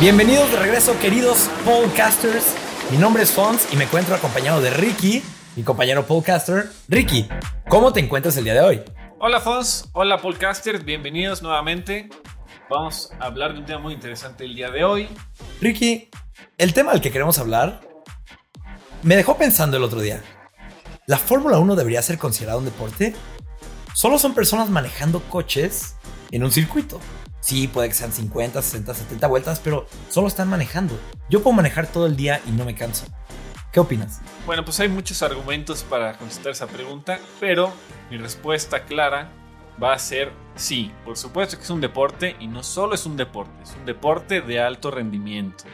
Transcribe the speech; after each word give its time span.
Bienvenidos 0.00 0.48
de 0.52 0.58
regreso, 0.58 0.96
queridos 1.00 1.50
podcasters. 1.64 2.54
Mi 2.92 2.98
nombre 2.98 3.24
es 3.24 3.32
Fons 3.32 3.66
y 3.72 3.76
me 3.76 3.82
encuentro 3.82 4.14
acompañado 4.14 4.60
de 4.60 4.70
Ricky, 4.70 5.24
mi 5.56 5.64
compañero 5.64 6.06
podcaster. 6.06 6.70
Ricky, 6.86 7.28
¿cómo 7.68 7.92
te 7.92 7.98
encuentras 7.98 8.36
el 8.36 8.44
día 8.44 8.54
de 8.54 8.60
hoy? 8.60 8.82
Hola 9.18 9.40
Fons, 9.40 9.88
hola 9.94 10.18
podcasters, 10.18 10.84
bienvenidos 10.84 11.42
nuevamente. 11.42 12.08
Vamos 12.70 13.10
a 13.18 13.24
hablar 13.24 13.54
de 13.54 13.58
un 13.58 13.66
tema 13.66 13.80
muy 13.80 13.92
interesante 13.92 14.44
el 14.44 14.54
día 14.54 14.70
de 14.70 14.84
hoy. 14.84 15.08
Ricky, 15.60 16.08
el 16.58 16.72
tema 16.72 16.92
del 16.92 17.00
que 17.00 17.10
queremos 17.10 17.36
hablar 17.40 17.80
me 19.02 19.16
dejó 19.16 19.36
pensando 19.36 19.78
el 19.78 19.82
otro 19.82 20.00
día. 20.00 20.22
¿La 21.06 21.18
Fórmula 21.18 21.58
1 21.58 21.74
debería 21.74 22.02
ser 22.02 22.18
considerada 22.18 22.58
un 22.58 22.66
deporte? 22.66 23.16
Solo 23.94 24.20
son 24.20 24.32
personas 24.32 24.70
manejando 24.70 25.20
coches 25.22 25.96
en 26.30 26.44
un 26.44 26.52
circuito. 26.52 27.00
Sí, 27.40 27.68
puede 27.68 27.88
que 27.88 27.94
sean 27.94 28.12
50, 28.12 28.60
60, 28.60 28.94
70 28.94 29.26
vueltas, 29.26 29.60
pero 29.62 29.86
solo 30.10 30.28
están 30.28 30.48
manejando. 30.48 30.98
Yo 31.30 31.42
puedo 31.42 31.54
manejar 31.54 31.86
todo 31.86 32.06
el 32.06 32.16
día 32.16 32.40
y 32.46 32.50
no 32.50 32.64
me 32.64 32.74
canso. 32.74 33.06
¿Qué 33.72 33.80
opinas? 33.80 34.20
Bueno, 34.46 34.64
pues 34.64 34.80
hay 34.80 34.88
muchos 34.88 35.22
argumentos 35.22 35.82
para 35.82 36.16
contestar 36.16 36.52
esa 36.52 36.66
pregunta, 36.66 37.20
pero 37.38 37.72
mi 38.10 38.16
respuesta 38.16 38.84
clara 38.84 39.30
va 39.82 39.92
a 39.92 39.98
ser 39.98 40.32
sí. 40.56 40.90
Por 41.04 41.16
supuesto 41.16 41.56
que 41.56 41.64
es 41.64 41.70
un 41.70 41.80
deporte 41.80 42.34
y 42.40 42.46
no 42.46 42.62
solo 42.62 42.94
es 42.94 43.06
un 43.06 43.16
deporte, 43.16 43.52
es 43.62 43.74
un 43.78 43.84
deporte 43.84 44.40
de 44.40 44.60
alto 44.60 44.90
rendimiento. 44.90 45.64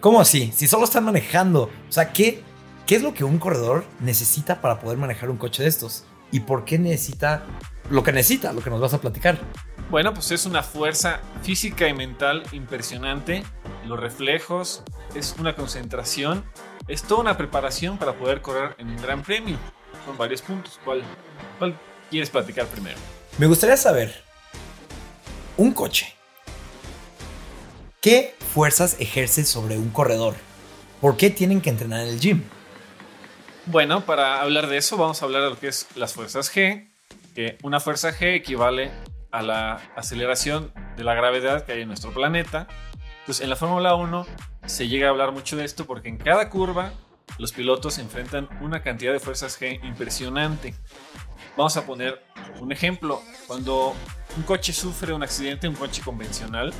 ¿Cómo 0.00 0.20
así? 0.20 0.52
Si 0.54 0.66
solo 0.66 0.84
están 0.84 1.04
manejando. 1.04 1.70
O 1.88 1.92
sea, 1.92 2.12
¿qué, 2.12 2.42
¿qué 2.86 2.96
es 2.96 3.02
lo 3.02 3.12
que 3.12 3.24
un 3.24 3.38
corredor 3.38 3.84
necesita 4.00 4.60
para 4.60 4.80
poder 4.80 4.98
manejar 4.98 5.28
un 5.28 5.36
coche 5.36 5.62
de 5.62 5.68
estos? 5.68 6.04
¿Y 6.30 6.40
por 6.40 6.64
qué 6.64 6.78
necesita 6.78 7.44
lo 7.90 8.02
que 8.02 8.12
necesita, 8.12 8.52
lo 8.52 8.62
que 8.62 8.70
nos 8.70 8.80
vas 8.80 8.94
a 8.94 9.00
platicar? 9.00 9.38
Bueno, 9.92 10.14
pues 10.14 10.30
es 10.30 10.46
una 10.46 10.62
fuerza 10.62 11.20
física 11.42 11.86
y 11.86 11.92
mental 11.92 12.44
impresionante. 12.52 13.42
Los 13.86 14.00
reflejos, 14.00 14.82
es 15.14 15.34
una 15.38 15.54
concentración, 15.54 16.46
es 16.88 17.02
toda 17.02 17.20
una 17.20 17.36
preparación 17.36 17.98
para 17.98 18.14
poder 18.14 18.40
correr 18.40 18.74
en 18.78 18.88
un 18.88 18.96
gran 18.96 19.22
premio. 19.22 19.58
Son 20.06 20.16
varios 20.16 20.40
puntos. 20.40 20.80
¿Cuál, 20.82 21.02
cuál 21.58 21.78
quieres 22.08 22.30
platicar 22.30 22.64
primero? 22.68 22.96
Me 23.36 23.46
gustaría 23.46 23.76
saber, 23.76 24.24
un 25.58 25.74
coche, 25.74 26.14
¿qué 28.00 28.34
fuerzas 28.54 28.96
ejerce 28.98 29.44
sobre 29.44 29.76
un 29.76 29.90
corredor? 29.90 30.36
¿Por 31.02 31.18
qué 31.18 31.28
tienen 31.28 31.60
que 31.60 31.68
entrenar 31.68 32.00
en 32.00 32.08
el 32.08 32.18
gym? 32.18 32.44
Bueno, 33.66 34.06
para 34.06 34.40
hablar 34.40 34.68
de 34.68 34.78
eso 34.78 34.96
vamos 34.96 35.20
a 35.20 35.26
hablar 35.26 35.42
de 35.42 35.50
lo 35.50 35.60
que 35.60 35.68
es 35.68 35.86
las 35.96 36.14
fuerzas 36.14 36.50
G, 36.50 36.88
que 37.34 37.58
una 37.62 37.78
fuerza 37.78 38.10
G 38.10 38.36
equivale 38.36 38.90
a 39.32 39.42
la 39.42 39.80
aceleración 39.96 40.72
de 40.96 41.04
la 41.04 41.14
gravedad 41.14 41.64
que 41.64 41.72
hay 41.72 41.82
en 41.82 41.88
nuestro 41.88 42.12
planeta. 42.12 42.68
Pues 43.26 43.40
en 43.40 43.50
la 43.50 43.56
Fórmula 43.56 43.94
1 43.94 44.26
se 44.66 44.88
llega 44.88 45.08
a 45.08 45.10
hablar 45.10 45.32
mucho 45.32 45.56
de 45.56 45.64
esto 45.64 45.86
porque 45.86 46.08
en 46.08 46.18
cada 46.18 46.48
curva 46.50 46.92
los 47.38 47.52
pilotos 47.52 47.98
enfrentan 47.98 48.48
una 48.60 48.82
cantidad 48.82 49.12
de 49.12 49.20
fuerzas 49.20 49.60
G 49.60 49.82
impresionante. 49.84 50.74
Vamos 51.56 51.76
a 51.76 51.86
poner 51.86 52.22
un 52.60 52.72
ejemplo. 52.72 53.22
Cuando 53.46 53.94
un 54.36 54.42
coche 54.44 54.72
sufre 54.72 55.12
un 55.12 55.22
accidente, 55.22 55.68
un 55.68 55.74
coche 55.74 56.02
convencional, 56.02 56.72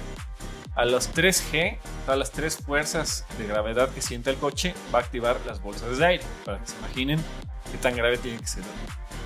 a 0.74 0.84
los 0.84 1.14
3G, 1.14 1.78
a 2.06 2.16
las 2.16 2.30
tres 2.32 2.56
fuerzas 2.56 3.26
de 3.36 3.46
gravedad 3.46 3.90
que 3.90 4.00
siente 4.00 4.30
el 4.30 4.36
coche, 4.36 4.74
va 4.94 5.00
a 5.00 5.02
activar 5.02 5.38
las 5.46 5.60
bolsas 5.60 5.98
de 5.98 6.06
aire. 6.06 6.24
Para 6.44 6.58
que 6.58 6.66
se 6.66 6.76
imaginen 6.78 7.22
qué 7.70 7.78
tan 7.78 7.94
grave 7.94 8.18
tiene 8.18 8.38
que 8.38 8.46
ser 8.46 8.62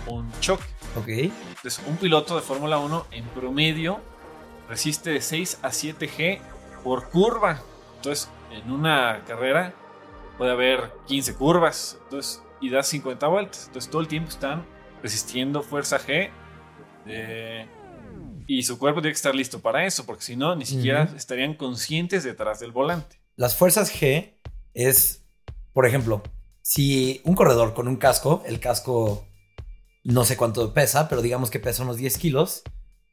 un 0.08 0.30
choque. 0.40 0.64
Ok. 0.96 1.08
Entonces, 1.08 1.80
un 1.86 1.96
piloto 1.96 2.36
de 2.36 2.42
Fórmula 2.42 2.78
1 2.78 3.06
en 3.12 3.24
promedio 3.26 4.00
resiste 4.68 5.10
de 5.10 5.20
6 5.20 5.60
a 5.62 5.68
7G 5.68 6.40
por 6.82 7.10
curva. 7.10 7.60
Entonces, 7.96 8.28
en 8.50 8.70
una 8.70 9.22
carrera 9.26 9.74
puede 10.38 10.52
haber 10.52 10.92
15 11.06 11.34
curvas 11.34 11.98
entonces, 12.04 12.42
y 12.60 12.70
da 12.70 12.82
50 12.82 13.26
vueltas. 13.26 13.66
Entonces, 13.66 13.90
todo 13.90 14.00
el 14.00 14.08
tiempo 14.08 14.30
están 14.30 14.64
resistiendo 15.02 15.62
fuerza 15.62 15.98
G. 15.98 16.30
eh, 17.06 17.66
y 18.48 18.62
su 18.62 18.78
cuerpo 18.78 19.00
tiene 19.00 19.12
que 19.12 19.16
estar 19.16 19.34
listo 19.34 19.60
para 19.60 19.86
eso, 19.86 20.06
porque 20.06 20.22
si 20.22 20.36
no, 20.36 20.54
ni 20.54 20.64
siquiera 20.64 21.12
estarían 21.16 21.54
conscientes 21.54 22.22
detrás 22.22 22.60
del 22.60 22.70
volante. 22.70 23.20
Las 23.34 23.56
fuerzas 23.56 23.92
G 23.92 24.34
es, 24.72 25.24
por 25.72 25.84
ejemplo, 25.86 26.22
si 26.62 27.20
un 27.24 27.34
corredor 27.34 27.74
con 27.74 27.88
un 27.88 27.96
casco, 27.96 28.44
el 28.46 28.60
casco 28.60 29.26
no 30.06 30.24
sé 30.24 30.36
cuánto 30.36 30.72
pesa, 30.72 31.08
pero 31.08 31.20
digamos 31.20 31.50
que 31.50 31.58
pesa 31.58 31.82
unos 31.82 31.96
10 31.96 32.18
kilos. 32.18 32.62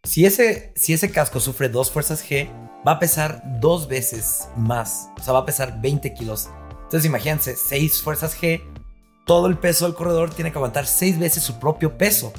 Si 0.03 0.25
ese, 0.25 0.73
si 0.75 0.93
ese 0.93 1.09
casco 1.11 1.39
sufre 1.39 1.67
dos 1.67 1.89
fuerzas 1.89 2.23
G, 2.23 2.49
va 2.87 2.93
a 2.93 2.99
pesar 2.99 3.41
dos 3.59 3.87
veces 3.87 4.47
más. 4.55 5.09
O 5.19 5.23
sea, 5.23 5.33
va 5.33 5.39
a 5.39 5.45
pesar 5.45 5.81
20 5.81 6.13
kilos. 6.13 6.49
Entonces 6.83 7.05
imagínense, 7.05 7.55
6 7.55 8.01
fuerzas 8.03 8.39
G, 8.39 8.61
todo 9.25 9.47
el 9.47 9.57
peso 9.57 9.85
del 9.85 9.95
corredor 9.95 10.35
tiene 10.35 10.51
que 10.51 10.59
aguantar 10.59 10.85
6 10.85 11.17
veces 11.17 11.41
su 11.41 11.59
propio 11.59 11.97
peso. 11.97 12.31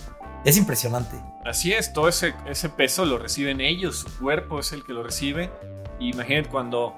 Es 0.44 0.56
impresionante. 0.56 1.16
Así 1.44 1.72
es, 1.72 1.92
todo 1.92 2.08
ese, 2.08 2.34
ese 2.46 2.68
peso 2.68 3.04
lo 3.06 3.18
reciben 3.18 3.60
ellos, 3.60 3.98
su 3.98 4.18
cuerpo 4.18 4.60
es 4.60 4.72
el 4.72 4.84
que 4.84 4.92
lo 4.92 5.02
recibe. 5.02 5.50
Imagínate 5.98 6.48
cuando 6.48 6.94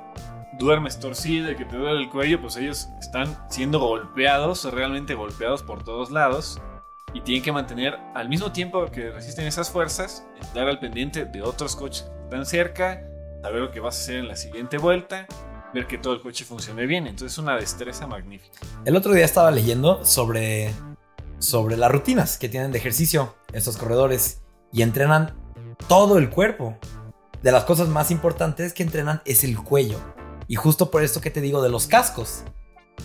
duermes 0.58 1.00
torcido 1.00 1.50
y 1.50 1.56
que 1.56 1.64
te 1.64 1.76
duele 1.76 2.02
el 2.02 2.10
cuello, 2.10 2.38
pues 2.38 2.56
ellos 2.56 2.88
están 3.00 3.34
siendo 3.48 3.78
golpeados, 3.78 4.64
realmente 4.64 5.14
golpeados 5.14 5.62
por 5.62 5.84
todos 5.84 6.10
lados. 6.10 6.60
Y 7.16 7.22
tienen 7.22 7.42
que 7.42 7.50
mantener 7.50 7.98
al 8.14 8.28
mismo 8.28 8.52
tiempo 8.52 8.84
que 8.90 9.10
resisten 9.10 9.46
esas 9.46 9.70
fuerzas, 9.70 10.26
estar 10.38 10.68
al 10.68 10.78
pendiente 10.78 11.24
de 11.24 11.40
otros 11.40 11.74
coches 11.74 12.02
que 12.02 12.24
están 12.24 12.44
cerca, 12.44 13.08
saber 13.40 13.62
lo 13.62 13.70
que 13.70 13.80
vas 13.80 13.96
a 13.96 14.02
hacer 14.02 14.16
en 14.16 14.28
la 14.28 14.36
siguiente 14.36 14.76
vuelta, 14.76 15.26
ver 15.72 15.86
que 15.86 15.96
todo 15.96 16.12
el 16.12 16.20
coche 16.20 16.44
funcione 16.44 16.84
bien. 16.84 17.06
Entonces 17.06 17.32
es 17.32 17.38
una 17.38 17.56
destreza 17.56 18.06
magnífica. 18.06 18.58
El 18.84 18.96
otro 18.96 19.14
día 19.14 19.24
estaba 19.24 19.50
leyendo 19.50 20.04
sobre, 20.04 20.74
sobre 21.38 21.78
las 21.78 21.90
rutinas 21.90 22.36
que 22.36 22.50
tienen 22.50 22.70
de 22.70 22.76
ejercicio 22.80 23.34
estos 23.54 23.78
corredores 23.78 24.42
y 24.70 24.82
entrenan 24.82 25.34
todo 25.88 26.18
el 26.18 26.28
cuerpo. 26.28 26.76
De 27.42 27.50
las 27.50 27.64
cosas 27.64 27.88
más 27.88 28.10
importantes 28.10 28.74
que 28.74 28.82
entrenan 28.82 29.22
es 29.24 29.42
el 29.42 29.56
cuello. 29.56 29.98
Y 30.48 30.56
justo 30.56 30.90
por 30.90 31.02
esto 31.02 31.22
que 31.22 31.30
te 31.30 31.40
digo 31.40 31.62
de 31.62 31.70
los 31.70 31.86
cascos. 31.86 32.42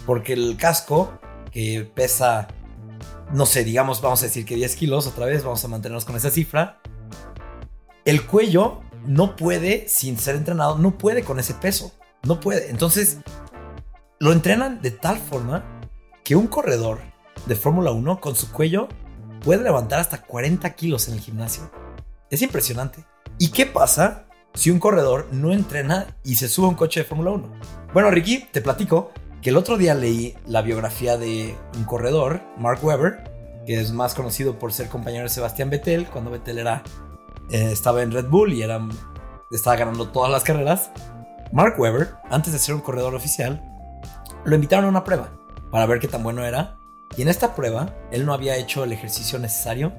Porque 0.06 0.34
el 0.34 0.58
casco, 0.58 1.18
que 1.54 1.90
pesa, 1.96 2.50
no 3.34 3.46
sé, 3.46 3.64
digamos, 3.64 4.02
vamos 4.02 4.22
a 4.22 4.26
decir 4.26 4.46
que 4.46 4.56
10 4.56 4.76
kilos 4.76 5.08
otra 5.08 5.26
vez, 5.26 5.44
vamos 5.44 5.64
a 5.64 5.68
mantenernos 5.68 6.06
con 6.06 6.16
esa 6.16 6.30
cifra. 6.30 6.82
El 8.06 8.26
cuello 8.26 8.82
no 9.06 9.36
puede, 9.36 9.88
sin 9.88 10.18
ser 10.18 10.36
entrenado, 10.36 10.78
no 10.78 10.98
puede 10.98 11.24
con 11.24 11.40
ese 11.40 11.54
peso. 11.54 11.94
No 12.24 12.40
puede. 12.40 12.70
Entonces, 12.70 13.20
lo 14.20 14.32
entrenan 14.32 14.82
de 14.82 14.92
tal 14.92 15.18
forma 15.18 15.64
que 16.24 16.36
un 16.36 16.48
corredor 16.48 17.00
de 17.46 17.56
Fórmula 17.56 17.92
1 17.92 18.20
con 18.22 18.36
su 18.36 18.52
cuello 18.52 18.88
puede 19.44 19.64
levantar 19.64 20.00
hasta 20.00 20.22
40 20.22 20.70
kilos 20.76 21.08
en 21.08 21.16
el 21.16 21.20
gimnasio. 21.20 21.72
Es 22.30 22.42
impresionante. 22.42 23.04
¿Y 23.40 23.50
qué 23.50 23.66
pasa 23.66 24.28
si 24.54 24.70
un 24.70 24.80
corredor 24.80 25.28
no 25.32 25.52
entrena 25.52 26.16
y 26.24 26.36
se 26.36 26.48
sube 26.48 26.68
a 26.68 26.70
un 26.70 26.76
coche 26.76 27.00
de 27.00 27.06
Fórmula 27.06 27.32
1? 27.32 27.52
Bueno, 27.94 28.12
Ricky, 28.12 28.48
te 28.52 28.62
platico 28.62 29.12
que 29.42 29.50
el 29.50 29.58
otro 29.58 29.78
día 29.78 29.96
leí 29.96 30.36
la 30.46 30.62
biografía 30.62 31.18
de 31.18 31.56
un 31.76 31.84
corredor, 31.84 32.42
Mark 32.58 32.80
Webber, 32.84 33.32
que 33.66 33.80
es 33.80 33.92
más 33.92 34.14
conocido 34.14 34.60
por 34.60 34.72
ser 34.72 34.88
compañero 34.88 35.24
de 35.24 35.30
Sebastián 35.30 35.70
Vettel, 35.70 36.08
cuando 36.08 36.30
Vettel 36.30 36.60
era, 36.60 36.84
eh, 37.50 37.72
estaba 37.72 38.04
en 38.04 38.12
Red 38.12 38.28
Bull 38.28 38.54
y 38.54 38.62
era, 38.62 38.80
estaba 39.50 39.76
ganando 39.76 40.10
todas 40.10 40.32
las 40.32 40.44
carreras. 40.44 40.92
Mark 41.52 41.76
Webber, 41.80 42.16
antes 42.30 42.54
de 42.54 42.60
ser 42.60 42.76
un 42.76 42.82
corredor 42.82 43.16
oficial, 43.16 43.64
lo 44.46 44.56
invitaron 44.56 44.86
a 44.86 44.90
una 44.90 45.04
prueba 45.04 45.32
para 45.72 45.86
ver 45.88 46.00
qué 46.00 46.08
tan 46.08 46.24
bueno 46.24 46.46
era. 46.46 46.78
Y 47.18 47.24
en 47.24 47.28
esta 47.28 47.56
prueba, 47.56 47.96
él 48.12 48.26
no 48.26 48.34
había 48.34 48.58
hecho 48.58 48.84
el 48.84 48.94
ejercicio 48.94 49.40
necesario. 49.40 49.92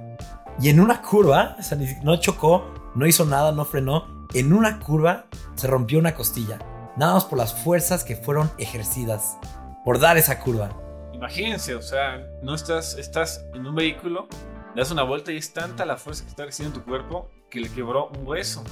Y 0.61 0.69
en 0.69 0.81
una 0.81 1.03
curva, 1.03 1.57
o 1.59 1.63
sea, 1.63 1.79
no 2.03 2.17
chocó, 2.17 2.73
no 2.95 3.07
hizo 3.07 3.25
nada, 3.25 3.53
no 3.53 3.65
frenó. 3.65 4.27
En 4.35 4.53
una 4.53 4.79
curva 4.79 5.27
se 5.57 5.67
rompió 5.67 5.99
una 5.99 6.15
costilla. 6.15 6.59
Nada 6.97 7.15
más 7.15 7.25
por 7.25 7.39
las 7.39 7.55
fuerzas 7.55 8.05
que 8.05 8.17
fueron 8.17 8.51
ejercidas 8.59 9.39
por 9.85 9.99
dar 9.99 10.19
esa 10.19 10.39
curva. 10.41 10.71
Imagínense, 11.15 11.75
o 11.75 11.81
sea, 11.81 12.27
no 12.43 12.55
estás, 12.55 12.99
estás 12.99 13.47
en 13.55 13.67
un 13.67 13.75
vehículo, 13.75 14.29
das 14.77 14.91
una 14.91 15.03
vuelta 15.03 15.33
y 15.33 15.39
es 15.39 15.53
tanta 15.53 15.87
la 15.87 15.97
fuerza 15.97 16.25
que 16.25 16.31
está 16.31 16.45
recibiendo 16.45 16.81
tu 16.81 16.85
cuerpo 16.85 17.31
que 17.49 17.61
le 17.61 17.71
quebró 17.71 18.09
un 18.09 18.27
hueso. 18.27 18.63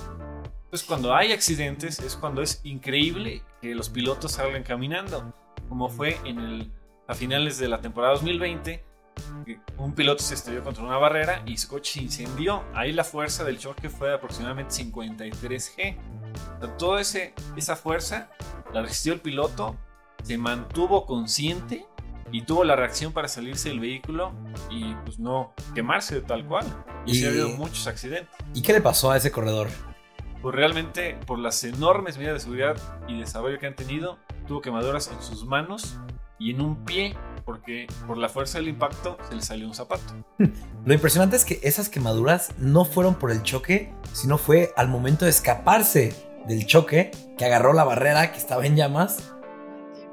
Entonces, 0.64 0.86
cuando 0.86 1.14
hay 1.14 1.32
accidentes, 1.32 1.98
es 2.00 2.14
cuando 2.14 2.42
es 2.42 2.60
increíble 2.64 3.42
que 3.60 3.74
los 3.74 3.88
pilotos 3.88 4.32
salgan 4.32 4.64
caminando, 4.64 5.32
como 5.68 5.88
fue 5.88 6.18
en 6.24 6.38
el, 6.38 6.72
a 7.08 7.14
finales 7.14 7.58
de 7.58 7.68
la 7.68 7.80
temporada 7.80 8.14
2020, 8.14 8.78
que 8.78 8.89
un 9.78 9.94
piloto 9.94 10.22
se 10.22 10.34
estrelló 10.34 10.62
contra 10.62 10.82
una 10.84 10.96
barrera 10.98 11.42
y 11.46 11.56
su 11.56 11.68
coche 11.68 11.92
se 11.94 12.02
incendió. 12.02 12.62
Ahí 12.74 12.92
la 12.92 13.04
fuerza 13.04 13.44
del 13.44 13.58
choque 13.58 13.88
fue 13.88 14.08
de 14.08 14.14
aproximadamente 14.14 14.72
53 14.74 15.76
G. 15.76 15.96
O 16.58 16.60
sea, 16.66 16.76
toda 16.76 17.00
ese, 17.00 17.34
esa 17.56 17.76
fuerza 17.76 18.30
la 18.72 18.82
resistió 18.82 19.12
el 19.12 19.20
piloto, 19.20 19.76
se 20.22 20.38
mantuvo 20.38 21.06
consciente 21.06 21.86
y 22.32 22.42
tuvo 22.42 22.62
la 22.64 22.76
reacción 22.76 23.12
para 23.12 23.26
salirse 23.26 23.70
del 23.70 23.80
vehículo 23.80 24.32
y 24.70 24.94
pues 25.04 25.18
no 25.18 25.52
quemarse 25.74 26.20
tal 26.20 26.46
cual. 26.46 26.64
Y, 27.06 27.14
sí 27.14 27.22
Y- 27.22 27.26
ha 27.26 27.28
habido 27.30 27.48
muchos 27.50 27.86
accidentes. 27.86 28.30
¿Y 28.54 28.62
qué 28.62 28.72
le 28.72 28.80
pasó 28.80 29.10
a 29.10 29.16
ese 29.16 29.30
corredor? 29.30 29.68
pues 30.42 30.54
realmente 30.54 31.18
por 31.26 31.38
las 31.38 31.62
enormes 31.64 32.16
medidas 32.16 32.32
de 32.36 32.40
seguridad 32.40 32.76
y 33.06 33.18
desarrollo 33.20 33.58
que 33.58 33.66
han 33.66 33.76
tenido, 33.76 34.18
tuvo 34.48 34.62
quemaduras 34.62 35.08
en 35.12 35.20
sus 35.22 35.44
manos 35.44 35.98
y 36.38 36.52
en 36.52 36.62
un 36.62 36.82
pie, 36.86 37.14
porque 37.50 37.88
por 38.06 38.16
la 38.16 38.28
fuerza 38.28 38.58
del 38.58 38.68
impacto 38.68 39.18
se 39.28 39.34
le 39.34 39.42
salió 39.42 39.66
un 39.66 39.74
zapato. 39.74 40.14
Lo 40.84 40.94
impresionante 40.94 41.34
es 41.34 41.44
que 41.44 41.58
esas 41.64 41.88
quemaduras 41.88 42.50
no 42.58 42.84
fueron 42.84 43.16
por 43.16 43.32
el 43.32 43.42
choque, 43.42 43.92
sino 44.12 44.38
fue 44.38 44.72
al 44.76 44.86
momento 44.86 45.24
de 45.24 45.32
escaparse 45.32 46.14
del 46.46 46.64
choque, 46.64 47.10
que 47.36 47.44
agarró 47.44 47.72
la 47.72 47.82
barrera 47.82 48.30
que 48.30 48.38
estaba 48.38 48.64
en 48.66 48.76
llamas, 48.76 49.32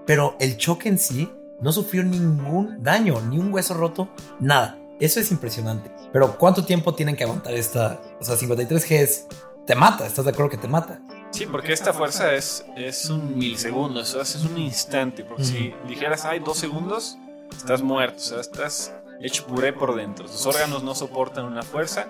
pero 0.07 0.36
el 0.39 0.57
choque 0.57 0.89
en 0.89 0.98
sí 0.98 1.31
no 1.62 1.72
sufrió 1.72 2.04
ningún 2.04 2.81
daño, 2.81 3.22
ni 3.22 3.38
un 3.38 3.54
hueso 3.54 3.75
roto, 3.75 4.10
nada. 4.40 4.80
Eso 5.00 5.19
es 5.19 5.30
impresionante. 5.30 5.92
Pero 6.12 6.40
¿cuánto 6.40 6.66
tiempo 6.66 6.95
tienen 6.95 7.16
que 7.16 7.24
aguantar 7.24 7.54
esta? 7.54 8.01
O 8.19 8.25
sea, 8.25 8.36
53G 8.36 8.92
es, 8.94 9.28
te 9.68 9.75
mata, 9.75 10.07
¿estás 10.07 10.25
de 10.25 10.31
acuerdo 10.31 10.50
que 10.50 10.57
te 10.57 10.68
mata? 10.68 11.01
Sí, 11.31 11.45
porque 11.45 11.74
esta 11.74 11.94
fuerza 11.94 12.33
es, 12.33 12.66
es 12.75 13.10
un 13.10 13.38
milisegundo, 13.38 14.00
o 14.00 14.06
sea, 14.06 14.24
es 14.24 14.44
un 14.44 14.57
instante. 14.57 15.24
Porque 15.24 15.44
si 15.44 15.74
dijeras, 15.88 16.25
hay 16.25 16.40
dos 16.40 16.57
segundos, 16.57 17.18
estás 17.55 17.81
muerto, 17.81 18.17
o 18.17 18.21
sea, 18.21 18.39
estás 18.39 18.94
hecho 19.21 19.45
puré 19.45 19.73
por 19.73 19.95
dentro. 19.95 20.25
Tus 20.25 20.45
órganos 20.45 20.83
no 20.83 20.95
soportan 20.95 21.45
una 21.45 21.63
fuerza. 21.63 22.07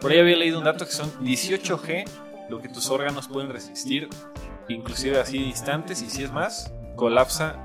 Por 0.00 0.12
ahí 0.12 0.18
había 0.18 0.36
leído 0.36 0.58
un 0.58 0.64
dato 0.64 0.84
que 0.86 0.92
son 0.92 1.12
18G 1.20 2.04
lo 2.48 2.60
que 2.60 2.68
tus 2.68 2.90
órganos 2.90 3.28
pueden 3.28 3.50
resistir, 3.50 4.08
inclusive 4.68 5.20
así 5.20 5.38
instantes, 5.38 6.02
y 6.02 6.10
si 6.10 6.24
es 6.24 6.32
más, 6.32 6.72
colapsa 6.96 7.56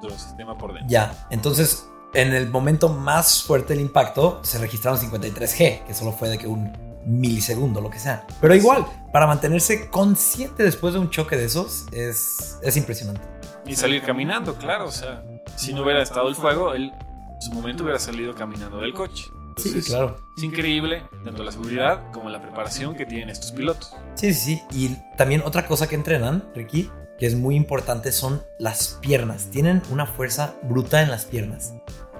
tu 0.00 0.10
sistema 0.10 0.56
por 0.56 0.72
dentro. 0.72 0.88
Ya, 0.88 1.26
entonces 1.30 1.86
en 2.14 2.34
el 2.34 2.48
momento 2.48 2.88
más 2.88 3.42
fuerte 3.42 3.74
del 3.74 3.82
impacto 3.82 4.40
se 4.42 4.58
registraron 4.58 5.00
53G, 5.00 5.84
que 5.84 5.94
solo 5.94 6.12
fue 6.12 6.28
de 6.28 6.38
que 6.38 6.46
un 6.46 6.72
milisegundo, 7.04 7.80
lo 7.80 7.90
que 7.90 7.98
sea. 7.98 8.26
Pero 8.40 8.54
igual, 8.54 8.86
para 9.12 9.26
mantenerse 9.26 9.88
consciente 9.88 10.62
después 10.62 10.94
de 10.94 11.00
un 11.00 11.10
choque 11.10 11.36
de 11.36 11.46
esos, 11.46 11.86
es, 11.92 12.58
es 12.62 12.76
impresionante. 12.76 13.22
Y 13.66 13.76
salir 13.76 14.02
caminando, 14.02 14.54
claro, 14.56 14.86
o 14.86 14.92
sea, 14.92 15.22
si 15.56 15.72
no 15.72 15.82
hubiera 15.82 16.02
estado 16.02 16.28
el 16.28 16.34
fuego, 16.34 16.74
él 16.74 16.92
en 16.92 17.42
su 17.42 17.52
momento 17.52 17.82
hubiera 17.84 17.98
salido 17.98 18.34
caminando 18.34 18.78
del 18.78 18.92
coche. 18.92 19.24
sí, 19.56 19.80
claro. 19.82 20.16
Es 20.36 20.42
increíble 20.42 21.02
tanto 21.24 21.42
la 21.42 21.52
seguridad 21.52 22.10
como 22.12 22.30
la 22.30 22.40
preparación 22.40 22.94
que 22.94 23.06
tienen 23.06 23.28
estos 23.28 23.52
pilotos. 23.52 23.94
Sí, 24.14 24.32
sí, 24.32 24.56
sí. 24.56 24.62
Y 24.72 25.16
también 25.16 25.42
otra 25.44 25.66
cosa 25.66 25.88
que 25.88 25.94
entrenan, 25.94 26.44
Ricky, 26.54 26.90
que 27.18 27.26
es 27.26 27.34
muy 27.34 27.56
importante, 27.56 28.12
son 28.12 28.42
las 28.58 28.98
piernas. 29.00 29.48
Tienen 29.50 29.82
una 29.90 30.06
fuerza 30.06 30.54
bruta 30.62 31.02
en 31.02 31.10
las 31.10 31.24
piernas. 31.24 31.74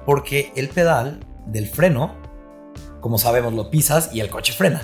Porque 0.05 0.53
el 0.57 0.69
pedal 0.69 1.21
del 1.47 1.69
freno, 1.69 2.15
como 3.01 3.19
sabemos, 3.19 3.53
lo 3.53 3.71
pisas 3.71 4.11
y 4.13 4.21
el 4.21 4.31
coche 4.31 4.53
frena. 4.53 4.83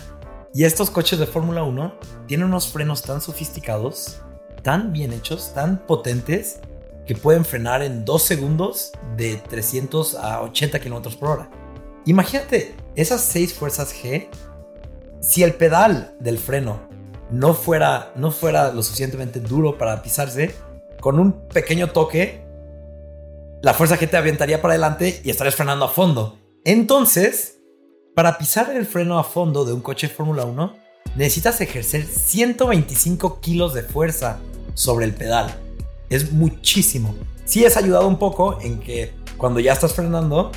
Y 0.54 0.64
estos 0.64 0.90
coches 0.90 1.18
de 1.18 1.26
Fórmula 1.26 1.62
1 1.62 1.94
tienen 2.26 2.46
unos 2.46 2.68
frenos 2.68 3.02
tan 3.02 3.20
sofisticados, 3.20 4.22
tan 4.62 4.92
bien 4.92 5.12
hechos, 5.12 5.52
tan 5.54 5.86
potentes, 5.86 6.60
que 7.08 7.14
pueden 7.14 7.46
frenar 7.46 7.82
en 7.82 8.04
dos 8.04 8.22
segundos 8.22 8.92
de 9.16 9.36
300 9.36 10.14
a 10.14 10.42
80 10.42 10.78
kilómetros 10.78 11.16
por 11.16 11.30
hora. 11.30 11.50
Imagínate 12.04 12.74
esas 12.94 13.22
seis 13.22 13.54
fuerzas 13.54 13.94
G. 13.94 14.28
Si 15.20 15.42
el 15.42 15.54
pedal 15.54 16.14
del 16.20 16.38
freno 16.38 16.80
no 17.30 17.54
fuera, 17.54 18.12
no 18.14 18.30
fuera 18.30 18.72
lo 18.72 18.82
suficientemente 18.82 19.40
duro 19.40 19.78
para 19.78 20.02
pisarse, 20.02 20.54
con 21.00 21.18
un 21.18 21.48
pequeño 21.48 21.92
toque, 21.92 22.44
la 23.62 23.72
fuerza 23.72 23.98
G 23.98 24.08
te 24.08 24.16
aventaría 24.18 24.60
para 24.60 24.74
adelante 24.74 25.22
y 25.24 25.30
estarías 25.30 25.54
frenando 25.56 25.86
a 25.86 25.88
fondo. 25.88 26.38
Entonces, 26.64 27.58
para 28.14 28.36
pisar 28.36 28.70
el 28.76 28.84
freno 28.84 29.18
a 29.18 29.24
fondo 29.24 29.64
de 29.64 29.72
un 29.72 29.80
coche 29.80 30.08
Fórmula 30.08 30.44
1, 30.44 30.76
necesitas 31.16 31.58
ejercer 31.62 32.04
125 32.04 33.40
kilos 33.40 33.72
de 33.72 33.82
fuerza 33.82 34.40
sobre 34.74 35.06
el 35.06 35.14
pedal. 35.14 35.67
Es 36.10 36.32
muchísimo. 36.32 37.14
Sí 37.44 37.64
es 37.64 37.76
ayudado 37.76 38.06
un 38.06 38.18
poco 38.18 38.60
en 38.60 38.80
que 38.80 39.12
cuando 39.36 39.60
ya 39.60 39.72
estás 39.72 39.94
frenando, 39.94 40.52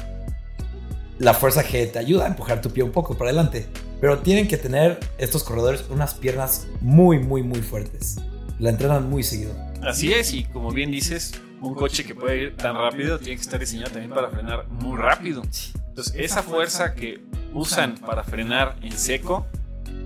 la 1.20 1.34
fuerza 1.34 1.64
G 1.64 1.92
te 1.92 2.00
ayuda 2.00 2.26
a 2.26 2.28
empujar 2.28 2.62
tu 2.62 2.72
pie 2.72 2.84
un 2.84 2.92
poco 2.92 3.16
para 3.16 3.30
adelante. 3.30 3.68
Pero 4.00 4.20
tienen 4.20 4.48
que 4.48 4.58
tener 4.58 5.00
estos 5.20 5.44
corredores 5.44 5.86
unas 5.90 6.16
piernas 6.16 6.68
muy, 6.82 7.20
muy, 7.20 7.44
muy 7.44 7.62
fuertes. 7.62 8.18
La 8.60 8.72
entrenan 8.72 9.10
muy 9.10 9.24
seguido. 9.24 9.54
Así 9.84 10.14
es, 10.14 10.34
y 10.34 10.46
como 10.46 10.72
bien 10.72 10.92
dices, 10.92 11.34
un 11.62 11.76
coche 11.76 12.04
que 12.04 12.16
puede 12.16 12.42
ir 12.42 12.58
tan 12.58 12.76
rápido 12.76 13.20
tiene 13.20 13.36
que 13.36 13.42
estar 13.42 13.60
diseñado 13.60 13.92
también 13.92 14.12
para 14.12 14.30
frenar 14.30 14.68
muy 14.68 14.98
rápido. 14.98 15.44
Entonces, 15.90 16.14
esa 16.18 16.42
fuerza 16.42 16.96
que 16.96 17.22
usan 17.54 17.98
para 17.98 18.24
frenar 18.24 18.78
en 18.82 18.94
seco, 18.94 19.46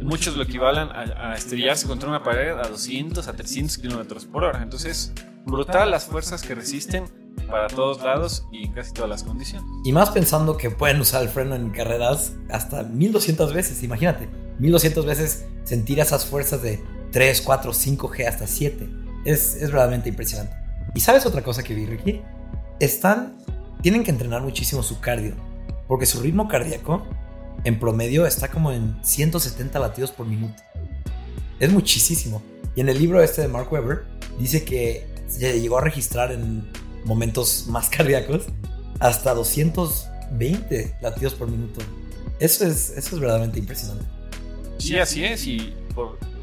muchos 0.01 0.35
lo 0.35 0.43
equivalen 0.43 0.89
a, 0.89 1.31
a 1.31 1.35
estrellarse 1.35 1.87
contra 1.87 2.09
una 2.09 2.23
pared 2.23 2.51
a 2.51 2.67
200 2.67 3.27
a 3.27 3.33
300 3.33 3.77
kilómetros 3.77 4.25
por 4.25 4.43
hora. 4.43 4.61
Entonces, 4.61 5.13
brutal 5.45 5.91
las 5.91 6.05
fuerzas 6.05 6.41
que 6.41 6.55
resisten 6.55 7.05
para 7.49 7.67
todos 7.67 8.01
lados 8.01 8.47
y 8.51 8.65
en 8.65 8.73
casi 8.73 8.91
todas 8.91 9.09
las 9.09 9.23
condiciones. 9.23 9.67
Y 9.83 9.91
más 9.91 10.09
pensando 10.09 10.57
que 10.57 10.71
pueden 10.71 10.99
usar 10.99 11.21
el 11.21 11.29
freno 11.29 11.55
en 11.55 11.69
carreras 11.69 12.33
hasta 12.49 12.83
1200 12.83 13.53
veces, 13.53 13.83
imagínate, 13.83 14.27
1200 14.59 15.05
veces 15.05 15.45
sentir 15.63 15.99
esas 15.99 16.25
fuerzas 16.25 16.61
de 16.61 16.83
3, 17.11 17.41
4, 17.41 17.71
5G 17.71 18.27
hasta 18.27 18.47
7. 18.47 18.89
Es, 19.25 19.55
es 19.55 19.71
realmente 19.71 20.09
impresionante. 20.09 20.55
¿Y 20.93 20.99
sabes 20.99 21.25
otra 21.25 21.41
cosa 21.41 21.63
que 21.63 21.73
vi, 21.73 21.85
Ricky? 21.85 22.21
Están, 22.79 23.37
tienen 23.81 24.03
que 24.03 24.11
entrenar 24.11 24.41
muchísimo 24.41 24.83
su 24.83 24.99
cardio, 24.99 25.35
porque 25.87 26.05
su 26.05 26.21
ritmo 26.21 26.47
cardíaco 26.47 27.05
en 27.63 27.79
promedio 27.79 28.25
está 28.25 28.49
como 28.49 28.71
en 28.71 28.97
170 29.03 29.79
latidos 29.79 30.11
por 30.11 30.25
minuto. 30.25 30.61
Es 31.59 31.71
muchísimo. 31.71 32.41
Y 32.75 32.81
en 32.81 32.89
el 32.89 32.99
libro 32.99 33.21
este 33.21 33.41
de 33.41 33.47
Mark 33.47 33.71
Webber 33.71 34.05
dice 34.39 34.65
que 34.65 35.14
llegó 35.39 35.77
a 35.77 35.81
registrar 35.81 36.31
en 36.31 36.67
momentos 37.05 37.67
más 37.67 37.89
cardíacos, 37.89 38.45
hasta 38.99 39.33
220 39.33 40.97
latidos 41.01 41.33
por 41.35 41.49
minuto. 41.49 41.81
Eso 42.39 42.65
es, 42.65 42.89
eso 42.91 43.15
es 43.15 43.19
verdaderamente 43.19 43.59
impresionante. 43.59 44.05
Sí, 44.77 44.97
así 44.97 45.23
es. 45.23 45.47
Y 45.47 45.73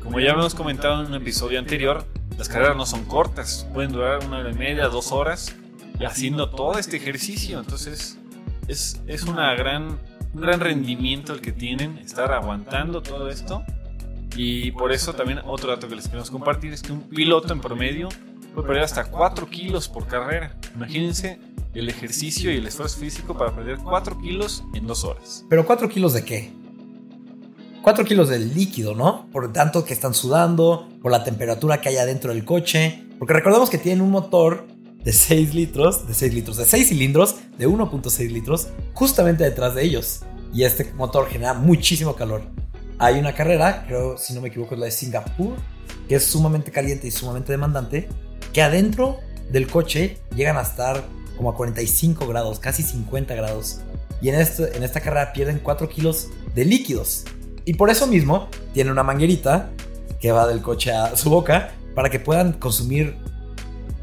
como 0.03 0.21
ya 0.21 0.31
hemos 0.31 0.55
comentado 0.55 1.03
en 1.03 1.09
un 1.09 1.15
episodio 1.15 1.59
anterior, 1.59 2.05
las 2.39 2.49
carreras 2.49 2.77
no 2.77 2.87
son 2.87 3.05
cortas. 3.05 3.67
Pueden 3.75 3.93
durar 3.93 4.25
una 4.27 4.39
hora 4.39 4.51
y 4.51 4.55
media, 4.55 4.89
dos 4.89 5.13
horas, 5.13 5.55
haciendo 6.07 6.51
todo 6.51 6.79
este 6.79 6.97
ejercicio. 6.97 7.59
Entonces, 7.59 8.19
es, 8.69 9.01
es 9.07 9.25
una 9.25 9.55
gran, 9.55 9.99
un 10.35 10.41
gran 10.41 10.61
rendimiento 10.61 11.35
el 11.35 11.41
que 11.41 11.53
tienen, 11.53 11.99
estar 11.99 12.33
aguantando 12.33 13.03
todo 13.03 13.29
esto. 13.29 13.63
Y 14.35 14.71
por 14.73 14.93
eso 14.93 15.13
también 15.13 15.41
otro 15.45 15.71
dato 15.71 15.89
que 15.89 15.95
les 15.95 16.07
queremos 16.07 16.31
compartir 16.31 16.73
es 16.73 16.81
que 16.81 16.93
un 16.93 17.03
piloto 17.03 17.53
en 17.53 17.61
promedio 17.61 18.09
puede 18.53 18.67
perder 18.67 18.85
hasta 18.85 19.05
4 19.05 19.49
kilos 19.49 19.89
por 19.89 20.07
carrera. 20.07 20.57
Imagínense 20.75 21.39
el 21.75 21.89
ejercicio 21.89 22.53
y 22.53 22.57
el 22.57 22.67
esfuerzo 22.67 22.99
físico 22.99 23.37
para 23.37 23.55
perder 23.55 23.79
4 23.79 24.19
kilos 24.21 24.65
en 24.75 24.87
2 24.87 25.05
horas. 25.05 25.45
¿Pero 25.49 25.67
4 25.67 25.89
kilos 25.89 26.13
de 26.13 26.25
qué? 26.25 26.53
4 27.83 28.05
kilos 28.05 28.29
de 28.29 28.39
líquido, 28.39 28.95
¿no? 28.95 29.29
Por 29.33 29.53
tanto 29.53 29.85
que 29.85 29.93
están 29.93 30.15
sudando, 30.15 30.89
por 31.01 31.11
la 31.11 31.25
temperatura 31.25 31.81
que 31.81 31.89
hay 31.89 31.97
adentro 31.97 32.33
del 32.33 32.45
coche. 32.45 33.05
Porque 33.19 33.35
recordemos 33.35 33.71
que 33.71 33.79
tienen 33.79 34.03
un 34.03 34.11
motor 34.11 34.67
de 35.03 35.13
6 35.13 35.55
litros, 35.55 36.07
de 36.07 36.15
6 36.15 36.35
litros, 36.35 36.57
de 36.57 36.65
6 36.65 36.89
cilindros, 36.89 37.37
de 37.59 37.69
1.6 37.69 38.31
litros, 38.31 38.69
justamente 38.95 39.43
detrás 39.43 39.75
de 39.75 39.83
ellos. 39.83 40.21
Y 40.55 40.65
este 40.65 40.93
motor 40.95 41.29
genera 41.29 41.55
muchísimo 41.55 42.15
calor. 42.15 42.43
Hay 42.99 43.19
una 43.19 43.35
carrera, 43.35 43.85
creo, 43.87 44.17
si 44.17 44.33
no 44.35 44.41
me 44.41 44.49
equivoco, 44.49 44.75
es 44.75 44.81
la 44.81 44.87
de 44.87 44.93
Singapur, 44.93 45.57
que 46.09 46.17
es 46.17 46.25
sumamente 46.25 46.71
caliente 46.71 47.09
y 47.09 47.11
sumamente 47.11 47.51
demandante, 47.51 48.09
que 48.53 48.63
adentro 48.63 49.21
del 49.51 49.67
coche 49.67 50.19
llegan 50.35 50.57
a 50.57 50.63
estar 50.63 51.05
como 51.37 51.51
a 51.51 51.57
45 51.57 52.27
grados, 52.27 52.59
casi 52.59 52.83
50 52.83 53.35
grados. 53.35 53.81
Y 54.21 54.29
en, 54.29 54.37
este, 54.37 54.77
en 54.77 54.83
esta 54.83 55.01
carrera 55.01 55.33
pierden 55.33 55.59
4 55.59 55.89
kilos 55.89 56.29
de 56.55 56.65
líquidos. 56.65 57.25
Y 57.65 57.75
por 57.75 57.91
eso 57.91 58.07
mismo 58.07 58.49
tiene 58.73 58.91
una 58.91 59.03
manguerita 59.03 59.71
que 60.21 60.33
va 60.33 60.47
del 60.47 60.63
coche 60.63 60.93
a 60.93 61.17
su 61.17 61.31
boca 61.31 61.73
para 61.95 62.11
que 62.11 62.21
puedan 62.21 62.53
consumir, 62.53 63.17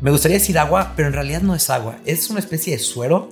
me 0.01 0.11
gustaría 0.11 0.37
decir 0.37 0.57
agua, 0.57 0.93
pero 0.95 1.07
en 1.07 1.13
realidad 1.13 1.41
no 1.41 1.55
es 1.55 1.69
agua, 1.69 1.97
es 2.05 2.29
una 2.29 2.39
especie 2.39 2.73
de 2.73 2.79
suero 2.79 3.29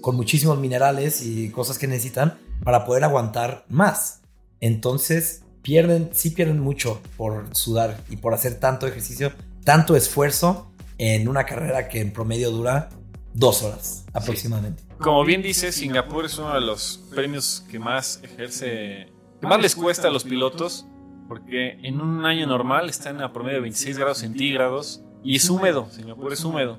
con 0.00 0.16
muchísimos 0.16 0.58
minerales 0.58 1.22
y 1.22 1.50
cosas 1.50 1.78
que 1.78 1.86
necesitan 1.86 2.38
para 2.64 2.84
poder 2.84 3.04
aguantar 3.04 3.64
más. 3.68 4.20
Entonces 4.60 5.42
pierden, 5.62 6.10
sí 6.12 6.30
pierden 6.30 6.60
mucho 6.60 7.00
por 7.16 7.54
sudar 7.54 8.00
y 8.10 8.16
por 8.16 8.34
hacer 8.34 8.58
tanto 8.58 8.86
ejercicio 8.86 9.32
tanto 9.64 9.96
esfuerzo 9.96 10.72
en 10.98 11.28
una 11.28 11.44
carrera 11.44 11.88
que 11.88 12.00
en 12.00 12.12
promedio 12.12 12.50
dura 12.50 12.88
dos 13.34 13.62
horas 13.62 14.04
aproximadamente. 14.12 14.82
Como 14.98 15.24
bien 15.24 15.42
dice, 15.42 15.72
Singapur 15.72 16.24
es 16.24 16.38
uno 16.38 16.54
de 16.54 16.60
los 16.60 17.04
premios 17.14 17.64
que 17.70 17.78
más 17.78 18.20
ejerce, 18.22 19.08
que 19.40 19.46
más 19.46 19.60
les 19.60 19.74
cuesta 19.74 20.08
a 20.08 20.10
los 20.10 20.24
pilotos, 20.24 20.86
porque 21.28 21.78
en 21.82 22.00
un 22.00 22.24
año 22.24 22.46
normal 22.46 22.88
están 22.88 23.20
a 23.22 23.32
promedio 23.32 23.56
de 23.56 23.62
26 23.62 23.98
grados 23.98 24.18
centígrados 24.18 25.02
y 25.24 25.36
es 25.36 25.48
húmedo, 25.48 25.88
Singapur 25.90 26.32
es 26.32 26.44
húmedo. 26.44 26.78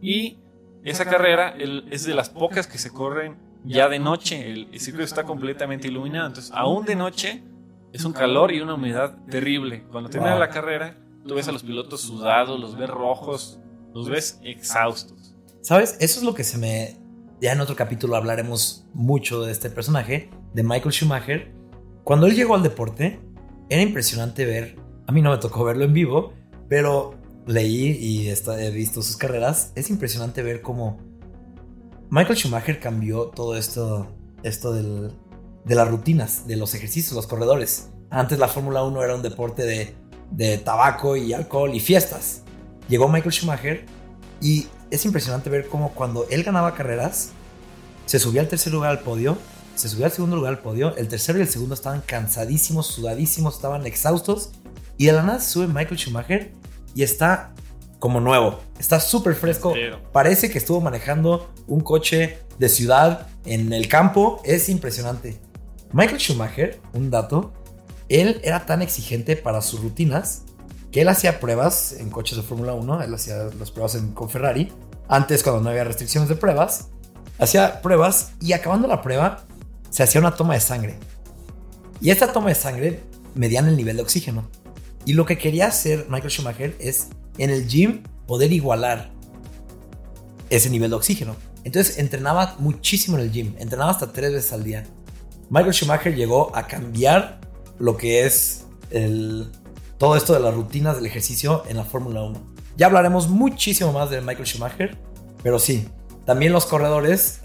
Y 0.00 0.38
esa 0.84 1.04
carrera 1.04 1.54
es 1.90 2.04
de 2.04 2.14
las 2.14 2.28
pocas 2.28 2.66
que 2.66 2.78
se 2.78 2.90
corren 2.90 3.38
ya 3.64 3.88
de 3.88 3.98
noche, 3.98 4.50
el, 4.50 4.78
circuito 4.78 5.04
está 5.04 5.24
completamente 5.24 5.88
iluminado, 5.88 6.26
entonces 6.26 6.52
aún 6.54 6.84
de 6.84 6.96
noche 6.96 7.42
es 7.92 8.04
un 8.04 8.12
calor 8.12 8.52
y 8.52 8.60
una 8.60 8.74
humedad 8.74 9.16
terrible. 9.30 9.84
Cuando 9.90 10.10
termina 10.10 10.38
la 10.38 10.50
carrera, 10.50 10.98
tú 11.26 11.34
ves 11.34 11.48
a 11.48 11.52
los 11.52 11.62
pilotos 11.62 12.02
sudados, 12.02 12.60
los 12.60 12.76
ves 12.76 12.90
rojos, 12.90 13.60
los 13.94 14.08
ves 14.08 14.38
exhaustos. 14.42 15.34
¿Sabes? 15.60 15.96
Eso 16.00 16.20
es 16.20 16.24
lo 16.24 16.34
que 16.34 16.44
se 16.44 16.58
me... 16.58 17.00
Ya 17.40 17.52
en 17.52 17.60
otro 17.60 17.76
capítulo 17.76 18.16
hablaremos 18.16 18.86
mucho 18.94 19.42
de 19.42 19.52
este 19.52 19.70
personaje, 19.70 20.30
de 20.52 20.62
Michael 20.62 20.92
Schumacher. 20.92 21.52
Cuando 22.04 22.26
él 22.26 22.34
llegó 22.34 22.54
al 22.54 22.62
deporte, 22.62 23.20
era 23.68 23.82
impresionante 23.82 24.44
ver, 24.44 24.76
a 25.06 25.12
mí 25.12 25.20
no 25.20 25.30
me 25.30 25.38
tocó 25.38 25.64
verlo 25.64 25.84
en 25.84 25.92
vivo, 25.92 26.32
pero 26.68 27.14
leí 27.46 27.90
y 27.90 28.28
he 28.28 28.70
visto 28.70 29.02
sus 29.02 29.16
carreras, 29.16 29.72
es 29.74 29.90
impresionante 29.90 30.42
ver 30.42 30.62
cómo 30.62 30.98
Michael 32.10 32.36
Schumacher 32.38 32.80
cambió 32.80 33.26
todo 33.26 33.56
esto, 33.56 34.06
esto 34.42 34.72
del, 34.72 35.12
de 35.64 35.74
las 35.74 35.88
rutinas, 35.88 36.46
de 36.46 36.56
los 36.56 36.74
ejercicios, 36.74 37.14
los 37.14 37.26
corredores. 37.26 37.90
Antes 38.10 38.38
la 38.38 38.48
Fórmula 38.48 38.84
1 38.84 39.02
era 39.02 39.14
un 39.16 39.22
deporte 39.22 39.64
de, 39.64 39.94
de 40.30 40.58
tabaco 40.58 41.16
y 41.16 41.32
alcohol 41.32 41.74
y 41.74 41.80
fiestas. 41.80 42.42
Llegó 42.88 43.08
Michael 43.08 43.32
Schumacher 43.32 43.86
y 44.40 44.66
es 44.90 45.04
impresionante 45.04 45.50
ver 45.50 45.68
cómo 45.68 45.92
cuando 45.94 46.26
él 46.30 46.42
ganaba 46.42 46.74
carreras, 46.74 47.30
se 48.06 48.18
subía 48.18 48.42
al 48.42 48.48
tercer 48.48 48.72
lugar 48.72 48.90
al 48.90 49.00
podio, 49.00 49.38
se 49.74 49.88
subía 49.88 50.06
al 50.06 50.12
segundo 50.12 50.36
lugar 50.36 50.54
al 50.54 50.58
podio, 50.60 50.94
el 50.96 51.08
tercero 51.08 51.38
y 51.38 51.42
el 51.42 51.48
segundo 51.48 51.74
estaban 51.74 52.02
cansadísimos, 52.02 52.86
sudadísimos, 52.86 53.56
estaban 53.56 53.86
exhaustos 53.86 54.50
y 54.98 55.06
de 55.06 55.12
la 55.12 55.22
nada 55.22 55.40
sube 55.40 55.66
Michael 55.66 55.98
Schumacher 55.98 56.52
y 56.94 57.02
está 57.02 57.52
como 57.98 58.20
nuevo. 58.20 58.60
Está 58.78 59.00
súper 59.00 59.34
fresco. 59.34 59.72
Parece 60.12 60.50
que 60.50 60.58
estuvo 60.58 60.80
manejando 60.80 61.50
un 61.66 61.80
coche 61.80 62.38
de 62.58 62.68
ciudad 62.68 63.28
en 63.46 63.72
el 63.72 63.88
campo. 63.88 64.42
Es 64.44 64.68
impresionante. 64.68 65.40
Michael 65.92 66.20
Schumacher, 66.20 66.80
un 66.92 67.10
dato, 67.10 67.52
él 68.20 68.40
era 68.44 68.66
tan 68.66 68.82
exigente 68.82 69.36
para 69.36 69.62
sus 69.62 69.80
rutinas 69.80 70.42
que 70.92 71.00
él 71.00 71.08
hacía 71.08 71.40
pruebas 71.40 71.92
en 71.98 72.10
coches 72.10 72.36
de 72.36 72.42
Fórmula 72.44 72.74
1. 72.74 73.02
Él 73.02 73.14
hacía 73.14 73.48
las 73.58 73.70
pruebas 73.70 73.98
con 74.14 74.30
Ferrari. 74.30 74.70
Antes, 75.08 75.42
cuando 75.42 75.60
no 75.60 75.70
había 75.70 75.84
restricciones 75.84 76.28
de 76.28 76.36
pruebas, 76.36 76.88
hacía 77.38 77.82
pruebas 77.82 78.32
y 78.40 78.52
acabando 78.52 78.86
la 78.86 79.02
prueba, 79.02 79.44
se 79.90 80.02
hacía 80.02 80.20
una 80.20 80.34
toma 80.34 80.54
de 80.54 80.60
sangre. 80.60 80.94
Y 82.00 82.10
esta 82.10 82.32
toma 82.32 82.50
de 82.50 82.54
sangre 82.54 83.00
medían 83.34 83.66
el 83.66 83.76
nivel 83.76 83.96
de 83.96 84.02
oxígeno. 84.02 84.48
Y 85.04 85.14
lo 85.14 85.26
que 85.26 85.36
quería 85.36 85.66
hacer 85.66 86.06
Michael 86.08 86.30
Schumacher 86.30 86.76
es 86.78 87.08
en 87.38 87.50
el 87.50 87.66
gym 87.66 88.04
poder 88.26 88.52
igualar 88.52 89.10
ese 90.50 90.70
nivel 90.70 90.90
de 90.90 90.96
oxígeno. 90.96 91.34
Entonces 91.64 91.98
entrenaba 91.98 92.54
muchísimo 92.58 93.16
en 93.18 93.24
el 93.24 93.32
gym, 93.32 93.54
entrenaba 93.58 93.90
hasta 93.90 94.12
tres 94.12 94.32
veces 94.32 94.52
al 94.52 94.62
día. 94.62 94.84
Michael 95.50 95.74
Schumacher 95.74 96.14
llegó 96.14 96.54
a 96.54 96.66
cambiar 96.66 97.40
lo 97.78 97.96
que 97.96 98.24
es 98.24 98.66
el, 98.90 99.50
todo 99.98 100.16
esto 100.16 100.32
de 100.32 100.40
las 100.40 100.54
rutinas 100.54 100.96
del 100.96 101.06
ejercicio 101.06 101.62
en 101.68 101.76
la 101.76 101.84
Fórmula 101.84 102.22
1. 102.22 102.38
Ya 102.76 102.86
hablaremos 102.86 103.28
muchísimo 103.28 103.92
más 103.92 104.10
de 104.10 104.20
Michael 104.20 104.46
Schumacher, 104.46 104.98
pero 105.42 105.58
sí, 105.58 105.88
también 106.24 106.52
los 106.52 106.66
corredores 106.66 107.40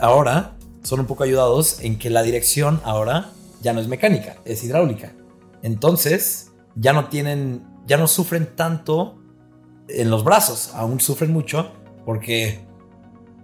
ahora 0.00 0.56
son 0.82 1.00
un 1.00 1.06
poco 1.06 1.24
ayudados 1.24 1.80
en 1.80 1.98
que 1.98 2.10
la 2.10 2.22
dirección 2.22 2.80
ahora 2.84 3.30
ya 3.62 3.72
no 3.72 3.80
es 3.80 3.88
mecánica, 3.88 4.36
es 4.44 4.62
hidráulica. 4.62 5.12
Entonces, 5.62 6.52
ya 6.74 6.92
no 6.92 7.08
tienen, 7.08 7.64
ya 7.86 7.96
no 7.96 8.06
sufren 8.06 8.54
tanto 8.54 9.18
en 9.88 10.10
los 10.10 10.24
brazos, 10.24 10.72
aún 10.74 11.00
sufren 11.00 11.32
mucho 11.32 11.72
porque 12.04 12.66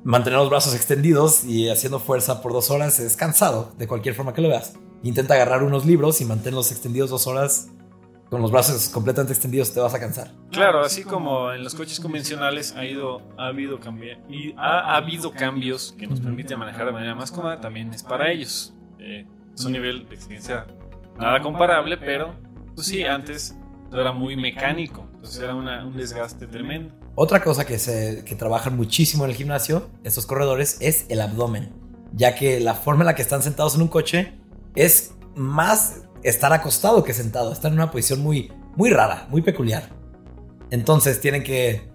mantener 0.04 0.38
los 0.38 0.50
brazos 0.50 0.74
extendidos 0.74 1.44
y 1.44 1.68
haciendo 1.68 1.98
fuerza 1.98 2.42
por 2.42 2.52
dos 2.52 2.70
horas 2.70 3.00
es 3.00 3.16
cansado, 3.16 3.72
de 3.78 3.86
cualquier 3.86 4.14
forma 4.14 4.34
que 4.34 4.42
lo 4.42 4.48
veas. 4.48 4.74
Intenta 5.02 5.34
agarrar 5.34 5.62
unos 5.62 5.86
libros 5.86 6.20
y 6.20 6.24
mantenerlos 6.24 6.70
extendidos 6.70 7.10
dos 7.10 7.26
horas 7.26 7.68
con 8.30 8.40
los 8.40 8.52
brazos 8.52 8.88
completamente 8.88 9.32
extendidos 9.32 9.74
te 9.74 9.80
vas 9.80 9.92
a 9.92 9.98
cansar. 9.98 10.30
Claro, 10.52 10.80
así 10.80 11.02
como 11.02 11.52
en 11.52 11.64
los 11.64 11.74
coches 11.74 11.98
convencionales 11.98 12.74
ha, 12.76 12.84
ido, 12.84 13.22
ha, 13.36 13.48
habido, 13.48 13.80
y 14.28 14.54
ha, 14.56 14.96
habido 14.96 15.32
cambios 15.32 15.94
que 15.98 16.06
nos 16.06 16.20
permiten 16.20 16.58
manejar 16.58 16.86
de 16.86 16.92
manera 16.92 17.14
más 17.16 17.32
cómoda, 17.32 17.60
también 17.60 17.92
es 17.92 18.04
para 18.04 18.30
ellos. 18.30 18.72
Eh, 19.00 19.26
es 19.52 19.64
un 19.64 19.72
nivel 19.72 20.08
de 20.08 20.14
experiencia 20.14 20.66
nada 21.18 21.42
comparable, 21.42 21.96
pero 21.96 22.34
pues 22.76 22.86
sí, 22.86 23.02
antes 23.02 23.56
era 23.92 24.12
muy 24.12 24.36
mecánico, 24.36 25.08
entonces 25.14 25.42
era 25.42 25.54
un 25.54 25.96
desgaste 25.96 26.46
tremendo. 26.46 26.94
Otra 27.16 27.42
cosa 27.42 27.66
que, 27.66 27.78
se, 27.80 28.24
que 28.24 28.36
trabajan 28.36 28.76
muchísimo 28.76 29.24
en 29.24 29.30
el 29.30 29.36
gimnasio, 29.36 29.90
estos 30.04 30.26
corredores, 30.26 30.78
es 30.80 31.06
el 31.08 31.20
abdomen, 31.20 31.72
ya 32.12 32.36
que 32.36 32.60
la 32.60 32.74
forma 32.74 33.02
en 33.02 33.06
la 33.06 33.14
que 33.16 33.22
están 33.22 33.42
sentados 33.42 33.74
en 33.74 33.82
un 33.82 33.88
coche 33.88 34.39
es 34.74 35.14
más 35.34 36.02
estar 36.22 36.52
acostado 36.52 37.02
que 37.04 37.14
sentado, 37.14 37.52
están 37.52 37.72
en 37.72 37.78
una 37.78 37.90
posición 37.90 38.20
muy, 38.20 38.52
muy 38.76 38.90
rara, 38.90 39.26
muy 39.30 39.42
peculiar. 39.42 39.88
Entonces 40.70 41.20
tienen 41.20 41.42
que 41.42 41.88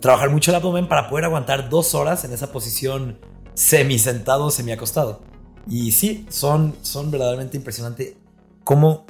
trabajar 0.00 0.30
mucho 0.30 0.50
el 0.50 0.56
abdomen 0.56 0.88
para 0.88 1.08
poder 1.08 1.24
aguantar 1.24 1.68
dos 1.68 1.94
horas 1.94 2.24
en 2.24 2.32
esa 2.32 2.52
posición 2.52 3.18
semi 3.54 3.98
sentado, 3.98 4.50
semi 4.50 4.72
acostado. 4.72 5.22
Y 5.68 5.92
sí, 5.92 6.26
son, 6.28 6.76
son 6.82 7.10
verdaderamente 7.10 7.56
impresionante 7.56 8.16
cómo 8.62 9.06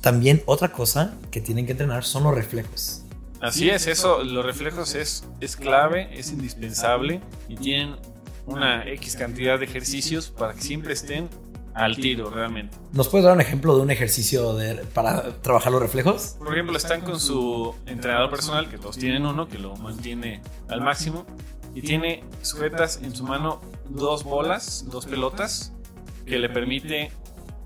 también 0.00 0.42
otra 0.46 0.72
cosa 0.72 1.14
que 1.30 1.40
tienen 1.40 1.66
que 1.66 1.72
entrenar 1.72 2.04
son 2.04 2.24
los 2.24 2.34
reflejos. 2.34 3.02
Así 3.40 3.68
es, 3.70 3.86
eso, 3.86 4.24
los 4.24 4.44
reflejos 4.44 4.94
es, 4.94 5.24
es 5.40 5.56
clave, 5.56 6.08
es 6.18 6.30
indispensable 6.32 7.20
y 7.48 7.56
tienen 7.56 7.96
una 8.46 8.88
X 8.88 9.16
cantidad 9.16 9.58
de 9.58 9.66
ejercicios 9.66 10.30
para 10.30 10.54
que 10.54 10.62
siempre 10.62 10.94
estén 10.94 11.28
al 11.74 11.96
tiro 11.96 12.30
realmente. 12.30 12.76
¿Nos 12.92 13.08
puedes 13.08 13.24
dar 13.24 13.34
un 13.34 13.40
ejemplo 13.40 13.76
de 13.76 13.82
un 13.82 13.90
ejercicio 13.90 14.56
para 14.94 15.40
trabajar 15.42 15.72
los 15.72 15.82
reflejos? 15.82 16.36
Por 16.38 16.52
ejemplo, 16.52 16.76
están 16.76 17.00
con 17.00 17.20
su 17.20 17.74
entrenador 17.86 18.30
personal, 18.30 18.68
que 18.68 18.78
todos 18.78 18.96
tienen 18.96 19.26
uno, 19.26 19.48
que 19.48 19.58
lo 19.58 19.76
mantiene 19.76 20.40
al 20.68 20.80
máximo, 20.80 21.26
y 21.74 21.82
tiene 21.82 22.22
sujetas 22.42 23.00
en 23.02 23.14
su 23.14 23.24
mano 23.24 23.60
dos 23.88 24.22
bolas, 24.22 24.86
dos 24.90 25.06
pelotas, 25.06 25.72
que 26.24 26.38
le 26.38 26.48
permite 26.48 27.10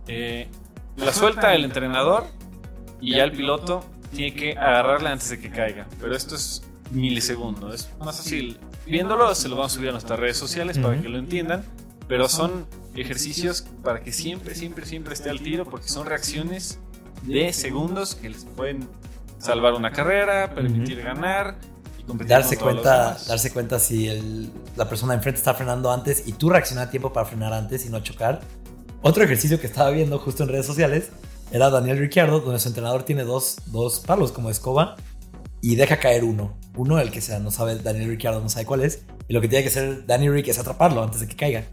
eh, 0.09 0.49
la 0.97 1.13
suelta 1.13 1.55
el 1.55 1.65
entrenador 1.65 2.25
y 3.01 3.17
ya 3.17 3.25
el 3.25 3.33
piloto 3.33 3.85
tiene 4.15 4.35
que 4.35 4.53
agarrarla 4.53 5.13
antes 5.13 5.29
de 5.31 5.39
que 5.39 5.51
caiga. 5.51 5.87
Pero 6.01 6.17
esto 6.17 6.35
es 6.35 6.63
milisegundo, 6.91 7.73
es 7.73 7.91
más 8.01 8.17
fácil. 8.17 8.59
Viéndolo, 8.87 9.35
se 9.35 9.49
lo 9.49 9.57
vamos 9.57 9.73
a 9.73 9.75
subir 9.77 9.91
a 9.91 9.93
nuestras 9.93 10.19
redes 10.19 10.39
sociales 10.39 10.79
para 10.79 11.01
que 11.01 11.09
lo 11.09 11.19
entiendan. 11.19 11.65
Pero 12.09 12.29
son 12.29 12.67
ejercicios 12.95 13.67
para 13.85 14.03
que 14.03 14.13
siempre, 14.13 14.55
siempre, 14.55 14.87
siempre 14.87 15.15
esté 15.15 15.31
al 15.31 15.41
tiro 15.41 15.65
porque 15.65 15.89
son 15.89 16.07
reacciones 16.07 16.79
de 17.23 17.53
segundos 17.53 18.15
que 18.15 18.31
les 18.31 18.45
pueden 18.45 18.89
salvar 19.39 19.75
una 19.75 19.93
carrera, 19.93 20.55
permitir 20.55 21.03
ganar 21.03 21.59
y 21.99 22.03
competir 22.03 22.31
darse 22.31 22.57
cuenta, 22.57 23.17
darse 23.29 23.53
cuenta 23.53 23.79
si 23.79 24.53
la 24.77 24.89
persona 24.89 25.13
de 25.13 25.19
enfrente 25.19 25.39
está 25.39 25.55
frenando 25.55 25.93
antes 25.93 26.27
y 26.27 26.33
tú 26.33 26.51
reaccionar 26.51 26.89
a 26.89 26.91
tiempo 26.91 27.13
para 27.13 27.27
frenar 27.27 27.53
antes 27.53 27.87
y 27.87 27.91
no 27.91 28.01
chocar 28.01 28.41
otro 29.01 29.23
ejercicio 29.23 29.61
que 29.61 29.67
estaba 29.67 29.91
viendo 29.91 30.19
justo 30.19 30.43
en 30.43 30.49
redes 30.49 30.67
sociales 30.67 31.11
era 31.53 31.71
Daniel 31.71 31.99
Ricciardo, 31.99 32.41
donde 32.41 32.59
su 32.59 32.69
entrenador 32.69 33.05
tiene 33.05 33.23
dos, 33.23 33.59
dos 33.67 34.01
palos 34.01 34.33
como 34.33 34.51
escoba 34.51 34.97
y 35.61 35.77
deja 35.77 35.99
caer 35.99 36.25
uno. 36.25 36.59
Uno, 36.77 36.99
el 36.99 37.11
que 37.13 37.21
sea, 37.21 37.39
no 37.39 37.51
sabe, 37.51 37.77
Daniel 37.77 38.09
Ricciardo 38.11 38.41
no 38.41 38.49
sabe 38.49 38.67
cuál 38.67 38.83
es. 38.83 39.05
Y 39.29 39.35
lo 39.35 39.41
que 39.41 39.49
tiene 39.49 39.63
que 39.63 39.71
hacer 39.71 40.05
Daniel 40.07 40.33
Rick 40.33 40.49
es 40.49 40.59
atraparlo 40.59 41.03
antes 41.03 41.21
de 41.21 41.29
que 41.29 41.37
caiga. 41.37 41.65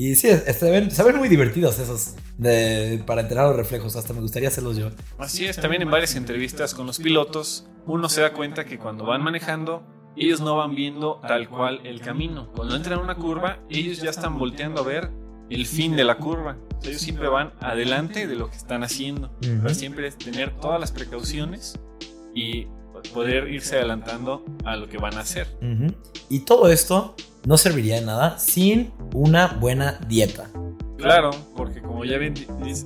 Y 0.00 0.14
sí, 0.14 0.30
se 0.30 0.70
ven, 0.70 0.90
se 0.90 1.02
ven 1.02 1.18
muy 1.18 1.28
divertidos 1.28 1.78
esos 1.78 2.14
de, 2.38 3.02
para 3.04 3.20
entrenar 3.20 3.48
los 3.48 3.56
reflejos. 3.56 3.96
Hasta 3.96 4.14
me 4.14 4.22
gustaría 4.22 4.48
hacerlos 4.48 4.78
yo. 4.78 4.88
Así 5.18 5.44
es, 5.44 5.58
también 5.58 5.82
en 5.82 5.90
varias 5.90 6.16
entrevistas 6.16 6.72
con 6.72 6.86
los 6.86 6.98
pilotos, 6.98 7.68
uno 7.84 8.08
se 8.08 8.22
da 8.22 8.32
cuenta 8.32 8.64
que 8.64 8.78
cuando 8.78 9.04
van 9.04 9.22
manejando, 9.22 9.82
ellos 10.16 10.40
no 10.40 10.56
van 10.56 10.74
viendo 10.74 11.20
tal 11.20 11.50
cual 11.50 11.82
el 11.84 12.00
camino. 12.00 12.50
Cuando 12.56 12.76
entran 12.76 12.98
a 12.98 13.02
una 13.02 13.16
curva, 13.16 13.58
ellos 13.68 14.00
ya 14.00 14.08
están 14.08 14.38
volteando 14.38 14.80
a 14.80 14.84
ver 14.84 15.10
el 15.50 15.66
fin 15.66 15.94
de 15.96 16.04
la 16.04 16.16
curva. 16.16 16.56
Ellos 16.82 17.02
siempre 17.02 17.28
van 17.28 17.52
adelante 17.60 18.26
de 18.26 18.36
lo 18.36 18.48
que 18.48 18.56
están 18.56 18.82
haciendo. 18.82 19.30
Siempre 19.66 20.06
es 20.06 20.16
tener 20.16 20.58
todas 20.60 20.80
las 20.80 20.92
precauciones 20.92 21.78
y 22.34 22.68
poder 23.12 23.48
irse 23.48 23.76
adelantando 23.76 24.44
a 24.64 24.76
lo 24.76 24.88
que 24.88 24.98
van 24.98 25.14
a 25.14 25.20
hacer. 25.20 25.46
Y 26.28 26.40
todo 26.40 26.68
esto 26.68 27.14
no 27.46 27.56
serviría 27.56 27.96
de 27.96 28.06
nada 28.06 28.38
sin 28.38 28.92
una 29.14 29.48
buena 29.48 29.98
dieta. 30.08 30.50
Claro, 30.96 31.30
porque 31.56 31.80
como 31.80 32.04
ya 32.04 32.18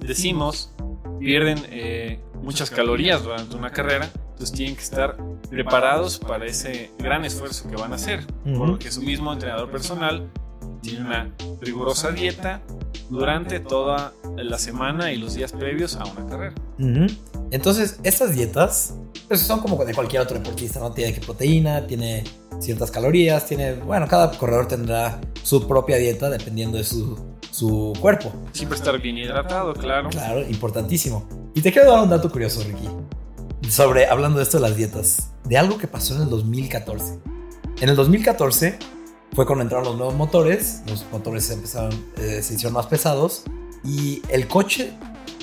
decimos, 0.00 0.72
pierden 1.18 1.58
eh, 1.70 2.20
muchas 2.42 2.70
calorías 2.70 3.24
durante 3.24 3.56
una 3.56 3.70
carrera, 3.70 4.08
entonces 4.30 4.52
tienen 4.52 4.76
que 4.76 4.82
estar 4.82 5.16
preparados 5.50 6.18
para 6.18 6.46
ese 6.46 6.90
gran 6.98 7.24
esfuerzo 7.24 7.68
que 7.68 7.76
van 7.76 7.92
a 7.92 7.96
hacer, 7.96 8.24
porque 8.56 8.90
su 8.90 9.02
mismo 9.02 9.32
entrenador 9.32 9.70
personal 9.70 10.30
tiene 10.82 11.00
una 11.00 11.30
rigurosa 11.60 12.10
dieta 12.10 12.62
durante 13.10 13.60
toda 13.60 14.12
la 14.36 14.58
semana 14.58 15.12
y 15.12 15.16
los 15.16 15.34
días 15.34 15.52
previos 15.52 15.96
a 15.96 16.04
una 16.04 16.26
carrera. 16.26 16.54
Entonces, 17.54 18.00
estas 18.02 18.34
dietas 18.34 18.94
pues, 19.28 19.42
son 19.42 19.60
como 19.60 19.82
de 19.84 19.94
cualquier 19.94 20.22
otro 20.22 20.36
deportista, 20.36 20.80
¿no? 20.80 20.90
Tiene 20.90 21.14
que 21.14 21.20
proteína, 21.20 21.86
tiene 21.86 22.24
ciertas 22.58 22.90
calorías, 22.90 23.46
tiene, 23.46 23.74
bueno, 23.74 24.08
cada 24.08 24.36
corredor 24.36 24.66
tendrá 24.66 25.20
su 25.44 25.64
propia 25.68 25.96
dieta 25.98 26.28
dependiendo 26.28 26.78
de 26.78 26.82
su, 26.82 27.16
su 27.52 27.92
cuerpo. 28.00 28.32
Siempre 28.50 28.76
estar 28.76 29.00
bien 29.00 29.18
hidratado, 29.18 29.72
claro. 29.72 30.10
Claro, 30.10 30.40
importantísimo. 30.40 31.28
Y 31.54 31.60
te 31.62 31.70
quiero 31.70 31.92
dar 31.92 32.02
un 32.02 32.10
dato 32.10 32.28
curioso, 32.28 32.60
Ricky. 32.64 32.88
Sobre, 33.70 34.06
hablando 34.06 34.38
de 34.38 34.42
esto 34.42 34.56
de 34.56 34.62
las 34.62 34.76
dietas, 34.76 35.30
de 35.44 35.56
algo 35.56 35.78
que 35.78 35.86
pasó 35.86 36.16
en 36.16 36.22
el 36.22 36.30
2014. 36.30 37.20
En 37.80 37.88
el 37.88 37.94
2014 37.94 38.80
fue 39.32 39.46
cuando 39.46 39.62
entraron 39.62 39.86
los 39.86 39.96
nuevos 39.96 40.14
motores, 40.16 40.82
los 40.88 41.06
motores 41.12 41.44
se 41.44 41.54
empezaron, 41.54 41.92
eh, 42.16 42.42
se 42.42 42.54
hicieron 42.54 42.72
más 42.72 42.86
pesados 42.86 43.44
y 43.84 44.22
el 44.28 44.48
coche 44.48 44.92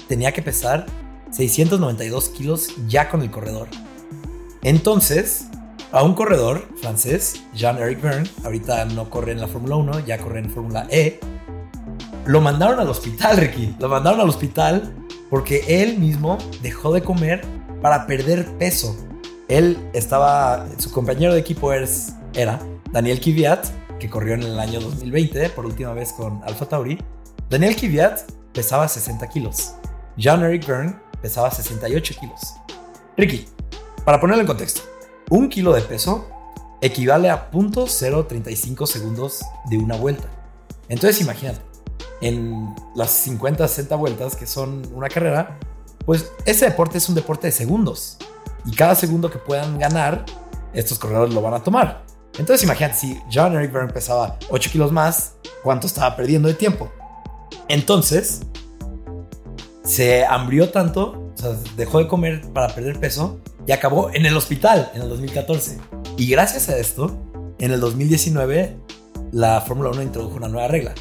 tenía 0.09 0.33
que 0.33 0.41
pesar 0.41 0.87
692 1.31 2.29
kilos 2.29 2.69
ya 2.87 3.09
con 3.09 3.21
el 3.21 3.31
corredor. 3.31 3.67
Entonces, 4.61 5.47
a 5.91 6.03
un 6.03 6.13
corredor 6.13 6.67
francés, 6.79 7.43
Jean-Eric 7.53 8.01
Verne, 8.01 8.29
ahorita 8.43 8.85
no 8.85 9.09
corre 9.09 9.31
en 9.31 9.41
la 9.41 9.47
Fórmula 9.47 9.75
1, 9.77 9.99
ya 10.05 10.17
corre 10.17 10.39
en 10.39 10.49
Fórmula 10.49 10.87
E, 10.89 11.19
lo 12.25 12.39
mandaron 12.39 12.79
al 12.79 12.87
hospital, 12.87 13.37
Ricky. 13.37 13.75
Lo 13.79 13.89
mandaron 13.89 14.21
al 14.21 14.29
hospital 14.29 14.93
porque 15.29 15.63
él 15.67 15.97
mismo 15.97 16.37
dejó 16.61 16.93
de 16.93 17.01
comer 17.01 17.41
para 17.81 18.05
perder 18.05 18.45
peso. 18.57 18.95
Él 19.47 19.77
estaba, 19.93 20.67
su 20.77 20.91
compañero 20.91 21.33
de 21.33 21.39
equipo 21.39 21.73
era 21.73 22.59
Daniel 22.91 23.19
Kvyat, 23.19 23.65
que 23.99 24.09
corrió 24.09 24.35
en 24.35 24.43
el 24.43 24.59
año 24.59 24.79
2020 24.79 25.49
por 25.49 25.65
última 25.65 25.93
vez 25.93 26.13
con 26.13 26.41
Alfa 26.43 26.67
Tauri. 26.67 26.99
Daniel 27.49 27.75
Kvyat 27.75 28.31
pesaba 28.53 28.87
60 28.87 29.27
kilos. 29.27 29.73
Jean-Eric 30.15 30.65
Byrne 30.65 30.95
pesaba 31.21 31.51
68 31.51 32.15
kilos. 32.19 32.39
Ricky, 33.17 33.47
para 34.05 34.19
ponerlo 34.19 34.41
en 34.41 34.47
contexto, 34.47 34.81
un 35.29 35.49
kilo 35.49 35.73
de 35.73 35.81
peso 35.81 36.27
equivale 36.81 37.29
a 37.29 37.51
.035 37.51 38.87
segundos 38.87 39.41
de 39.65 39.77
una 39.77 39.95
vuelta. 39.95 40.27
Entonces 40.89 41.21
imagínate, 41.21 41.61
en 42.21 42.75
las 42.95 43.11
50, 43.11 43.67
60 43.67 43.95
vueltas 43.95 44.35
que 44.35 44.45
son 44.45 44.81
una 44.93 45.07
carrera, 45.07 45.59
pues 46.05 46.31
ese 46.45 46.65
deporte 46.65 46.97
es 46.97 47.07
un 47.09 47.15
deporte 47.15 47.47
de 47.47 47.51
segundos. 47.51 48.17
Y 48.65 48.71
cada 48.71 48.95
segundo 48.95 49.29
que 49.29 49.37
puedan 49.37 49.79
ganar, 49.79 50.25
estos 50.73 50.99
corredores 50.99 51.33
lo 51.33 51.41
van 51.41 51.53
a 51.53 51.63
tomar. 51.63 52.03
Entonces 52.37 52.63
imagínate, 52.63 52.95
si 52.95 53.21
John 53.31 53.55
Eric 53.55 53.71
Byrne 53.71 53.93
pesaba 53.93 54.37
8 54.49 54.69
kilos 54.71 54.91
más, 54.91 55.33
¿cuánto 55.63 55.87
estaba 55.87 56.15
perdiendo 56.15 56.47
de 56.47 56.53
tiempo? 56.53 56.91
Entonces, 57.67 58.41
se 59.83 60.25
hambrió 60.25 60.69
tanto, 60.69 61.33
o 61.43 61.55
dejó 61.75 61.99
de 61.99 62.07
comer 62.07 62.41
para 62.53 62.73
perder 62.73 62.99
peso 62.99 63.39
y 63.65 63.71
acabó 63.71 64.11
en 64.13 64.25
el 64.25 64.35
hospital 64.35 64.91
en 64.93 65.01
el 65.01 65.09
2014. 65.09 65.77
Y 66.17 66.27
gracias 66.27 66.69
a 66.69 66.77
esto, 66.77 67.17
en 67.59 67.71
el 67.71 67.79
2019, 67.79 68.77
la 69.31 69.61
Fórmula 69.61 69.89
1 69.91 70.03
introdujo 70.03 70.35
una 70.35 70.47
nueva 70.47 70.67
regla. 70.67 70.93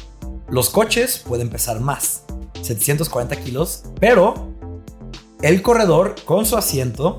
Los 0.49 0.69
coches 0.69 1.23
pueden 1.27 1.49
pesar 1.49 1.79
más, 1.79 2.23
740 2.61 3.35
kilos, 3.37 3.83
pero 3.99 4.51
el 5.41 5.61
corredor 5.61 6.15
con 6.25 6.45
su 6.45 6.57
asiento 6.57 7.17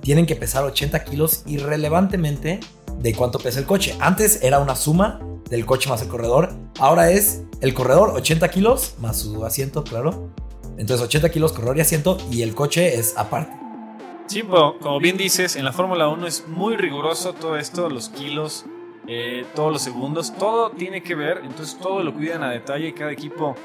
tienen 0.00 0.26
que 0.26 0.36
pesar 0.36 0.64
80 0.64 1.04
kilos 1.04 1.42
irrelevantemente 1.46 2.60
de 2.98 3.14
cuánto 3.14 3.38
pesa 3.38 3.60
el 3.60 3.66
coche. 3.66 3.96
Antes 4.00 4.42
era 4.42 4.58
una 4.58 4.76
suma 4.76 5.20
del 5.48 5.64
coche 5.64 5.88
más 5.88 6.02
el 6.02 6.08
corredor, 6.08 6.52
ahora 6.78 7.10
es 7.10 7.42
el 7.60 7.74
corredor 7.74 8.10
80 8.10 8.50
kilos 8.50 8.94
más 9.00 9.18
su 9.18 9.44
asiento, 9.44 9.84
claro. 9.84 10.30
Entonces 10.78 11.00
80 11.06 11.30
kilos 11.30 11.54
y 11.76 11.80
asiento 11.80 12.18
y 12.30 12.42
el 12.42 12.54
coche 12.54 12.96
es 12.96 13.16
aparte. 13.16 13.52
Sí, 14.26 14.42
como 14.42 14.98
bien 14.98 15.16
dices, 15.16 15.56
en 15.56 15.64
la 15.64 15.72
Fórmula 15.72 16.08
1 16.08 16.26
es 16.26 16.48
muy 16.48 16.76
riguroso 16.76 17.34
todo 17.34 17.56
esto, 17.56 17.90
los 17.90 18.08
kilos, 18.08 18.64
eh, 19.06 19.44
todos 19.54 19.72
los 19.72 19.82
segundos, 19.82 20.32
todo 20.38 20.70
tiene 20.70 21.02
que 21.02 21.14
ver, 21.14 21.40
entonces 21.44 21.76
todo 21.78 22.02
lo 22.02 22.14
cuidan 22.14 22.42
a 22.42 22.50
detalle 22.50 22.88
y 22.88 22.92
cada 22.92 23.12
equipo 23.12 23.56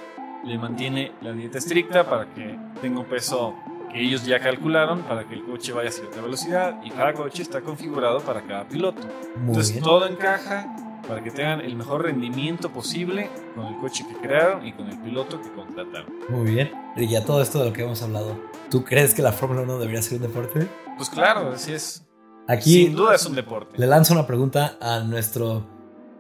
le 0.43 0.57
mantiene 0.57 1.11
la 1.21 1.31
dieta 1.31 1.57
estricta 1.57 2.09
para 2.09 2.33
que 2.33 2.57
tenga 2.81 2.99
un 2.99 3.05
peso 3.05 3.55
que 3.91 4.01
ellos 4.01 4.25
ya 4.25 4.39
calcularon 4.39 5.03
para 5.03 5.23
que 5.27 5.35
el 5.35 5.43
coche 5.43 5.71
vaya 5.71 5.89
a 5.89 5.91
cierta 5.91 6.21
velocidad 6.21 6.81
y 6.83 6.89
cada 6.89 7.13
coche 7.13 7.43
está 7.43 7.61
configurado 7.61 8.19
para 8.19 8.41
cada 8.41 8.67
piloto. 8.67 9.01
entonces 9.37 9.79
todo 9.81 10.07
encaja 10.07 10.86
para 11.07 11.23
que 11.23 11.31
tengan 11.31 11.61
el 11.61 11.75
mejor 11.75 12.03
rendimiento 12.03 12.69
posible 12.71 13.29
con 13.55 13.65
el 13.67 13.77
coche 13.79 14.05
que 14.07 14.15
crearon 14.27 14.65
y 14.65 14.73
con 14.73 14.89
el 14.89 14.99
piloto 14.99 15.41
que 15.41 15.51
contrataron. 15.51 16.11
Muy 16.29 16.51
bien. 16.51 16.71
Y 16.95 17.07
ya 17.07 17.23
todo 17.23 17.41
esto 17.41 17.59
de 17.59 17.65
lo 17.65 17.73
que 17.73 17.83
hemos 17.83 18.01
hablado, 18.01 18.37
¿tú 18.69 18.83
crees 18.83 19.13
que 19.13 19.21
la 19.21 19.31
Fórmula 19.31 19.61
1 19.61 19.79
debería 19.79 20.01
ser 20.01 20.17
un 20.17 20.23
deporte? 20.23 20.67
Pues 20.97 21.09
claro, 21.09 21.51
así 21.51 21.73
es. 21.73 22.03
Aquí 22.47 22.85
Sin 22.85 22.95
duda 22.95 23.15
es 23.15 23.25
un 23.25 23.35
deporte. 23.35 23.77
Le 23.77 23.87
lanzo 23.87 24.13
una 24.13 24.25
pregunta 24.25 24.77
a 24.81 24.99
nuestro 24.99 25.65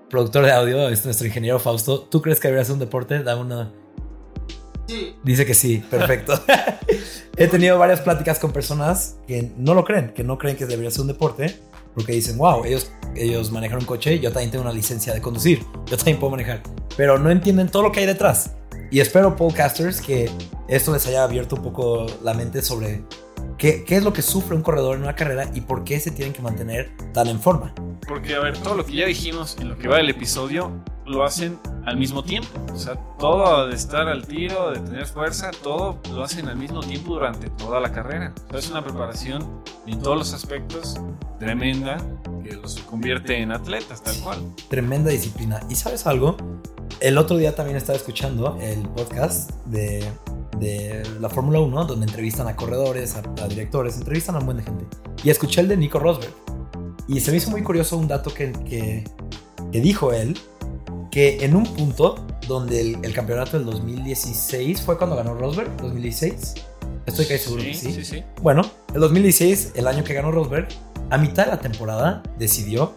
productor 0.09 0.45
de 0.45 0.51
audio, 0.51 0.89
es 0.89 1.03
nuestro 1.05 1.27
ingeniero 1.27 1.59
Fausto. 1.59 2.01
¿Tú 2.01 2.21
crees 2.21 2.39
que 2.39 2.47
debería 2.47 2.65
ser 2.65 2.73
un 2.73 2.79
deporte? 2.79 3.23
Dame 3.23 3.41
una. 3.41 3.73
Sí. 4.87 5.15
Dice 5.23 5.45
que 5.45 5.53
sí, 5.53 5.83
perfecto. 5.89 6.33
He 7.37 7.47
tenido 7.47 7.77
varias 7.77 8.01
pláticas 8.01 8.39
con 8.39 8.51
personas 8.51 9.17
que 9.27 9.51
no 9.57 9.73
lo 9.73 9.83
creen, 9.83 10.13
que 10.13 10.23
no 10.23 10.37
creen 10.37 10.55
que 10.55 10.65
debería 10.65 10.91
ser 10.91 11.01
un 11.01 11.07
deporte, 11.07 11.59
porque 11.93 12.13
dicen, 12.13 12.37
wow, 12.37 12.63
ellos, 12.65 12.91
ellos 13.15 13.51
manejan 13.51 13.79
un 13.79 13.85
coche, 13.85 14.19
yo 14.19 14.31
también 14.31 14.51
tengo 14.51 14.63
una 14.63 14.73
licencia 14.73 15.13
de 15.13 15.21
conducir, 15.21 15.63
yo 15.85 15.97
también 15.97 16.19
puedo 16.19 16.31
manejar, 16.31 16.63
pero 16.95 17.17
no 17.17 17.29
entienden 17.29 17.69
todo 17.69 17.83
lo 17.83 17.91
que 17.91 18.01
hay 18.01 18.05
detrás. 18.05 18.55
Y 18.89 19.01
espero, 19.01 19.35
podcasters, 19.35 19.99
que 19.99 20.29
esto 20.67 20.93
les 20.93 21.05
haya 21.07 21.23
abierto 21.23 21.57
un 21.57 21.63
poco 21.63 22.05
la 22.23 22.33
mente 22.33 22.61
sobre 22.61 23.03
¿Qué, 23.57 23.83
es 23.87 24.03
lo 24.03 24.13
que 24.13 24.21
sufre 24.21 24.55
un 24.55 24.61
corredor 24.61 24.95
en 24.97 25.03
una 25.03 25.15
carrera 25.15 25.49
y 25.53 25.61
por 25.61 25.83
qué 25.83 25.99
se 25.99 26.11
tienen 26.11 26.31
que 26.31 26.43
mantener 26.43 26.91
tan 27.11 27.27
en 27.27 27.39
forma? 27.39 27.73
Porque, 28.07 28.35
a 28.35 28.39
ver, 28.39 28.55
todo 28.59 28.75
lo 28.75 28.85
que 28.85 28.93
ya 28.93 29.07
dijimos 29.07 29.57
en 29.59 29.69
lo 29.69 29.77
que 29.79 29.87
va 29.87 29.97
del 29.97 30.09
episodio 30.09 30.71
lo 31.07 31.23
hacen 31.23 31.57
al 31.87 31.97
mismo 31.97 32.23
tiempo. 32.23 32.49
O 32.71 32.77
sea, 32.77 32.95
todo 33.17 33.67
de 33.67 33.75
estar 33.75 34.07
al 34.07 34.27
tiro, 34.27 34.71
de 34.71 34.79
tener 34.79 35.07
fuerza, 35.07 35.49
todo 35.63 35.97
lo 36.13 36.23
hacen 36.23 36.47
al 36.47 36.57
mismo 36.57 36.81
tiempo 36.81 37.15
durante 37.15 37.49
toda 37.49 37.79
la 37.79 37.91
carrera. 37.91 38.33
es 38.53 38.69
una 38.69 38.83
preparación 38.83 39.63
en 39.87 39.99
todos 40.01 40.17
los 40.17 40.33
aspectos 40.33 40.99
tremenda 41.39 41.97
que 42.43 42.53
los 42.53 42.77
convierte 42.81 43.41
en 43.41 43.51
atletas, 43.51 44.03
tal 44.03 44.15
cual. 44.17 44.39
Tremenda 44.69 45.09
disciplina. 45.09 45.59
¿Y 45.69 45.75
sabes 45.75 46.05
algo? 46.05 46.37
El 46.99 47.17
otro 47.17 47.37
día 47.37 47.55
también 47.55 47.77
estaba 47.77 47.97
escuchando 47.97 48.57
el 48.61 48.81
podcast 48.89 49.51
de 49.65 50.03
de 50.59 51.03
la 51.19 51.29
Fórmula 51.29 51.59
1, 51.59 51.85
donde 51.85 52.05
entrevistan 52.05 52.47
a 52.47 52.55
corredores, 52.55 53.15
a, 53.15 53.47
directores, 53.47 53.97
entrevistan 53.97 54.35
a 54.35 54.39
un 54.39 54.45
buen 54.45 54.57
de 54.57 54.63
gente. 54.63 54.85
Y 55.23 55.29
escuché 55.29 55.61
el 55.61 55.67
de 55.67 55.77
Nico 55.77 55.99
Rosberg. 55.99 56.33
Y 57.07 57.19
se 57.21 57.31
me 57.31 57.37
hizo 57.37 57.51
muy 57.51 57.63
curioso 57.63 57.97
un 57.97 58.07
dato 58.07 58.33
que, 58.33 58.51
que, 58.51 59.03
dijo 59.79 60.13
él, 60.13 60.37
que 61.17 61.43
en 61.43 61.55
un 61.55 61.63
punto 61.63 62.27
donde 62.47 62.79
el, 62.79 63.11
campeonato 63.11 63.57
del 63.57 63.65
2016 63.65 64.79
fue 64.83 64.99
cuando 64.99 65.15
ganó 65.15 65.33
Rosberg, 65.33 65.75
2016. 65.77 66.53
Estoy 67.07 67.25
casi 67.25 67.39
seguro 67.39 67.63
que 67.63 67.73
sí. 67.73 67.91
sí, 67.91 68.05
sí. 68.05 68.23
Bueno, 68.39 68.61
el 68.93 69.01
2016, 69.01 69.71
el 69.73 69.87
año 69.87 70.03
que 70.03 70.13
ganó 70.13 70.31
Rosberg, 70.31 70.67
a 71.09 71.17
mitad 71.17 71.45
de 71.45 71.53
la 71.53 71.59
temporada 71.59 72.21
decidió 72.37 72.93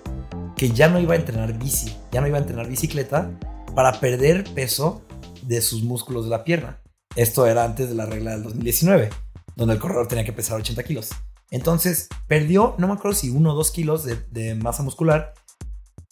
que 0.55 0.69
ya 0.69 0.91
no 0.91 1.01
iba 1.01 1.15
a 1.15 1.17
entrenar 1.17 1.59
bici, 1.59 1.97
ya 2.13 2.21
no 2.21 2.27
iba 2.27 2.37
a 2.37 2.43
entrenar 2.43 2.69
bicicleta 2.69 3.31
para 3.75 3.99
perder 4.01 4.45
peso 4.53 5.01
de 5.41 5.63
sus 5.63 5.83
músculos 5.83 6.25
de 6.25 6.31
la 6.31 6.45
pierna. 6.45 6.83
Esto 7.17 7.47
era 7.47 7.65
antes 7.65 7.89
de 7.89 7.95
la 7.95 8.05
regla 8.05 8.33
del 8.33 8.43
2019, 8.43 9.09
donde 9.57 9.73
el 9.73 9.81
corredor 9.81 10.09
tenía 10.09 10.27
que 10.27 10.35
pesar 10.35 10.61
80 10.61 10.83
kilos. 10.83 11.09
Entonces 11.51 12.09
perdió, 12.29 12.75
no 12.79 12.87
me 12.87 12.93
acuerdo 12.93 13.17
si 13.17 13.31
uno 13.31 13.53
o 13.53 13.57
dos 13.57 13.71
kilos 13.71 14.05
de, 14.05 14.55
masa 14.57 14.83
muscular. 14.83 15.35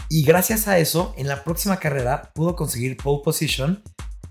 Y 0.09 0.23
gracias 0.25 0.69
a 0.69 0.79
eso, 0.79 1.15
en 1.17 1.29
la 1.29 1.45
próxima 1.45 1.79
carrera 1.79 2.31
pudo 2.35 2.57
conseguir 2.57 2.97
pole 2.97 3.23
position 3.23 3.83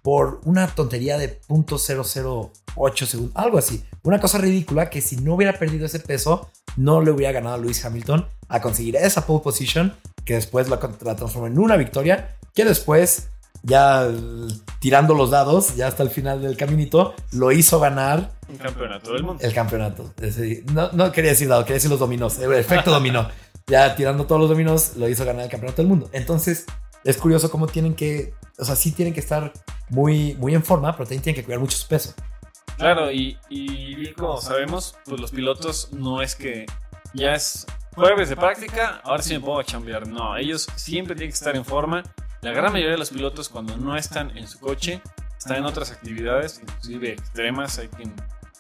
por 0.02 0.42
una 0.46 0.68
tontería 0.68 1.18
de 1.18 1.42
.008 1.50 3.06
segundos, 3.06 3.36
algo 3.36 3.58
así. 3.58 3.84
Una 4.04 4.20
cosa 4.20 4.38
ridícula 4.38 4.90
que 4.90 5.02
si 5.02 5.18
no 5.18 5.36
hubiera 5.36 5.60
perdido 5.60 5.86
ese 5.86 6.00
peso, 6.00 6.50
no 6.78 7.02
le 7.02 7.12
hubiera 7.12 7.34
ganado 7.34 7.56
a 7.56 7.58
Lewis 7.58 7.84
Hamilton 7.84 8.26
a 8.48 8.62
conseguir 8.62 8.96
esa 8.96 9.26
pole 9.26 9.44
position, 9.44 9.94
que 10.24 10.36
después 10.36 10.70
la, 10.70 10.80
la 11.04 11.16
transformó 11.16 11.48
en 11.48 11.60
una 11.60 11.76
victoria, 11.76 12.38
que 12.56 12.64
después 12.66 13.28
ya 13.64 14.08
tirando 14.80 15.14
los 15.14 15.32
dados, 15.32 15.76
ya 15.76 15.88
hasta 15.88 16.04
el 16.04 16.10
final 16.10 16.42
del 16.42 16.56
caminito, 16.56 17.14
lo 17.32 17.52
hizo 17.52 17.80
ganar. 17.80 18.32
Un 18.48 18.58
campeonato 18.58 19.14
del 19.14 19.24
mundo. 19.24 19.44
El 19.44 19.54
campeonato. 19.54 20.14
No, 20.74 20.92
no 20.94 21.12
quería 21.12 21.32
decir 21.32 21.48
dado, 21.50 21.64
quería 21.64 21.76
decir 21.76 21.90
los 21.90 22.00
dominos. 22.00 22.40
El 22.40 22.54
efecto 22.54 22.92
dominó. 22.92 23.28
Ya 23.68 23.96
tirando 23.96 24.26
todos 24.26 24.42
los 24.42 24.50
dominos, 24.50 24.96
lo 24.96 25.10
hizo 25.10 25.26
ganar 25.26 25.44
el 25.44 25.50
campeonato 25.52 25.82
del 25.82 25.90
mundo. 25.90 26.10
Entonces, 26.14 26.66
es 27.04 27.18
curioso 27.18 27.52
cómo 27.52 27.68
tienen 27.68 27.96
que. 27.96 28.34
O 28.58 28.66
sea, 28.66 28.76
sí 28.76 28.92
tienen 28.92 29.14
que 29.14 29.20
estar 29.20 29.54
muy, 29.90 30.36
muy 30.36 30.56
en 30.56 30.64
forma, 30.64 30.94
pero 30.94 31.06
también 31.06 31.22
tienen 31.22 31.42
que 31.42 31.46
cuidar 31.46 31.60
mucho 31.60 31.78
su 31.78 31.88
peso. 31.88 32.14
Claro, 32.78 33.12
y, 33.12 33.38
y 33.50 34.14
como 34.14 34.40
sabemos, 34.40 34.96
pues 35.06 35.20
los 35.20 35.32
pilotos 35.32 35.90
no 35.92 36.22
es 36.22 36.36
que 36.36 36.66
ya 37.14 37.34
es 37.34 37.66
jueves 37.96 38.30
de 38.30 38.36
práctica, 38.36 39.02
ahora 39.04 39.24
sí 39.24 39.34
me 39.34 39.40
pongo 39.40 39.60
a 39.60 39.64
chambear. 39.64 40.08
No, 40.08 40.38
ellos 40.38 40.68
siempre 40.76 41.16
tienen 41.16 41.32
que 41.32 41.38
estar 41.38 41.56
en 41.56 41.66
forma 41.66 42.04
la 42.42 42.52
gran 42.52 42.72
mayoría 42.72 42.92
de 42.92 42.98
los 42.98 43.10
pilotos 43.10 43.50
cuando 43.50 43.76
no 43.78 43.98
están 43.98 44.38
en 44.38 44.48
su 44.48 44.60
coche 44.60 45.02
están 45.38 45.58
en 45.58 45.66
otras 45.66 45.92
actividades, 45.92 46.60
inclusive 46.62 47.14
extremas. 47.14 47.80
Hay 47.80 47.88
quien 47.88 48.14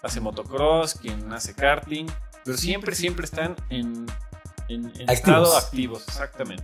hace 0.03 0.19
motocross, 0.19 0.95
quien 0.95 1.31
hace 1.31 1.53
karting, 1.53 2.07
pero 2.43 2.57
siempre, 2.57 2.95
siempre 2.95 3.25
están 3.25 3.55
en, 3.69 4.05
en, 4.69 4.91
estado 5.09 5.55
activos, 5.57 6.03
exactamente. 6.07 6.63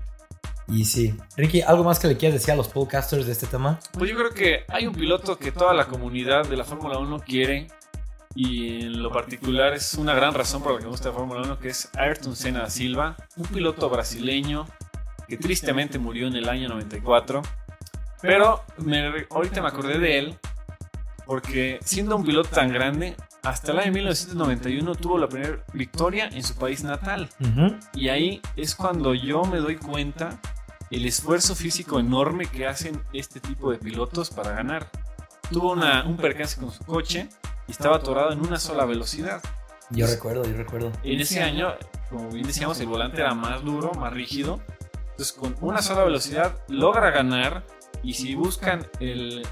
Y 0.68 0.86
sí. 0.86 1.16
Ricky, 1.36 1.62
¿algo 1.62 1.84
más 1.84 2.00
que 2.00 2.08
le 2.08 2.16
quieras 2.18 2.40
decir 2.40 2.54
a 2.54 2.56
los 2.56 2.70
podcasters 2.70 3.26
de 3.26 3.34
este 3.34 3.48
tema? 3.48 3.80
Pues 3.94 4.10
yo 4.10 4.18
creo 4.18 4.32
que 4.34 4.64
hay 4.70 4.88
un 4.88 4.94
piloto 4.96 5.38
que 5.38 5.52
toda 5.52 5.74
la 5.74 5.88
comunidad 5.88 6.48
de 6.48 6.56
la 6.56 6.64
Fórmula 6.64 6.98
1 7.00 7.20
quiere 7.20 7.68
y 8.36 8.86
en 8.86 9.04
lo 9.04 9.12
particular 9.12 9.74
es 9.74 9.94
una 9.96 10.14
gran 10.16 10.34
razón 10.34 10.64
por 10.64 10.72
la 10.74 10.78
que 10.80 10.86
me 10.86 10.92
gusta 10.92 11.10
la 11.10 11.16
Fórmula 11.16 11.42
1, 11.42 11.60
que 11.60 11.68
es 11.70 11.90
Ayrton 11.98 12.36
Senna 12.36 12.62
da 12.62 12.70
Silva, 12.70 13.16
un 13.36 13.46
piloto 13.46 13.90
brasileño 13.90 14.66
que 15.28 15.38
tristemente 15.38 16.00
murió 16.00 16.28
en 16.28 16.36
el 16.36 16.48
año 16.50 16.70
94. 16.70 17.42
Pero 18.22 18.64
me- 18.78 19.28
ahorita 19.30 19.62
me 19.62 19.68
acordé 19.68 20.00
de 20.00 20.18
él 20.18 20.40
porque 21.26 21.80
siendo 21.84 22.16
un 22.16 22.24
piloto 22.26 22.50
tan 22.50 22.72
grande, 22.72 23.16
hasta 23.44 23.72
el 23.72 23.80
año 23.80 23.92
1991 23.92 24.96
tuvo 24.96 25.18
la 25.18 25.28
primera 25.28 25.58
victoria 25.74 26.28
en 26.32 26.44
su 26.44 26.56
país 26.56 26.84
natal. 26.84 27.30
Y 27.94 28.10
ahí 28.10 28.42
es 28.56 28.76
cuando 28.76 29.14
yo 29.14 29.44
me 29.44 29.58
doy 29.60 29.76
cuenta 29.78 30.40
el 30.92 31.06
esfuerzo 31.06 31.56
físico 31.56 32.00
enorme 32.00 32.46
que 32.46 32.68
hacen 32.68 33.02
este 33.14 33.40
tipo 33.40 33.72
de 33.72 33.78
pilotos 33.80 34.30
para 34.30 34.52
ganar. 34.52 34.90
Tuvo 35.52 35.72
una- 35.74 36.04
un 36.06 36.18
percance 36.18 36.60
con 36.60 36.72
su 36.72 36.84
coche 36.86 37.28
y 37.68 37.72
estaba 37.72 37.98
atorado 37.98 38.32
en 38.32 38.40
una 38.40 38.60
sola 38.60 38.86
velocidad. 38.86 39.42
Yo 39.90 40.08
recuerdo, 40.08 40.44
yo 40.46 40.56
recuerdo. 40.56 40.92
En 41.04 41.20
ese 41.20 41.44
año, 41.44 41.74
como 42.10 42.30
bien 42.30 42.48
decíamos, 42.48 42.80
el 42.80 42.88
volante 42.88 43.22
era 43.22 43.34
más 43.36 43.64
duro, 43.64 43.92
más 43.94 44.14
rígido. 44.14 44.62
Entonces, 45.12 45.34
con 45.34 45.56
una 45.62 45.82
sola 45.82 46.04
velocidad 46.04 46.56
logra 46.70 47.12
ganar. 47.12 47.64
Y 48.02 48.14
si 48.16 48.36
buscan 48.36 48.88
el, 49.00 49.46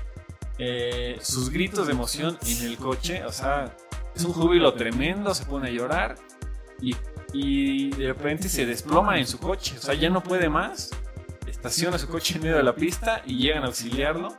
eh, 0.64 1.18
sus 1.22 1.50
gritos 1.50 1.88
de 1.88 1.94
emoción 1.94 2.38
en 2.46 2.68
el 2.68 2.78
coche, 2.78 3.26
o 3.26 3.32
sea, 3.32 3.76
es 4.16 4.24
un 4.24 4.32
júbilo 4.32 4.76
tremendo, 4.76 5.34
se 5.34 5.44
pone 5.46 5.70
a 5.70 5.72
llorar. 5.72 6.18
Y, 6.80 6.96
y 7.34 7.90
de 7.90 8.08
repente 8.10 8.48
se 8.48 8.68
desploma 8.68 9.18
en 9.18 9.26
su 9.26 9.40
coche, 9.40 9.76
o 9.80 9.82
sea, 9.82 9.96
ya 9.96 10.12
no 10.12 10.22
puede 10.22 10.50
más. 10.50 10.92
Estaciona 11.48 11.98
su 11.98 12.08
coche 12.08 12.36
en 12.36 12.44
medio 12.44 12.58
de 12.58 12.64
la 12.64 12.76
pista 12.76 13.24
y 13.26 13.40
llegan 13.40 13.64
a 13.64 13.68
auxiliarlo. 13.68 14.38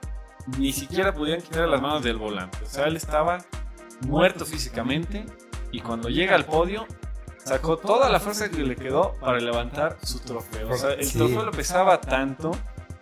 Ni 0.59 0.73
siquiera 0.73 1.13
podían 1.13 1.41
quitar 1.41 1.69
las 1.69 1.83
manos 1.83 2.05
del 2.05 2.19
volante. 2.19 2.59
O 2.65 2.69
sea, 2.69 2.85
él 2.85 2.95
estaba 2.95 3.45
muerto 4.07 4.47
físicamente 4.47 5.27
y 5.73 5.81
cuando 5.81 6.09
llega 6.09 6.37
al 6.37 6.45
podio 6.45 6.87
sacó 7.39 7.79
toda 7.79 8.09
la 8.11 8.21
fuerza 8.21 8.49
que 8.49 8.63
le 8.63 8.77
quedó 8.77 9.15
para 9.15 9.41
levantar 9.41 9.99
su 10.05 10.21
trofeo. 10.21 10.71
O 10.71 10.77
sea, 10.77 10.93
el 10.93 11.13
trofeo 11.13 11.47
le 11.47 11.51
pesaba 11.51 12.01
tanto. 12.01 12.53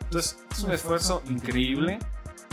Entonces 0.04 0.38
es 0.50 0.60
un 0.64 0.72
esfuerzo 0.72 1.22
increíble, 1.28 1.98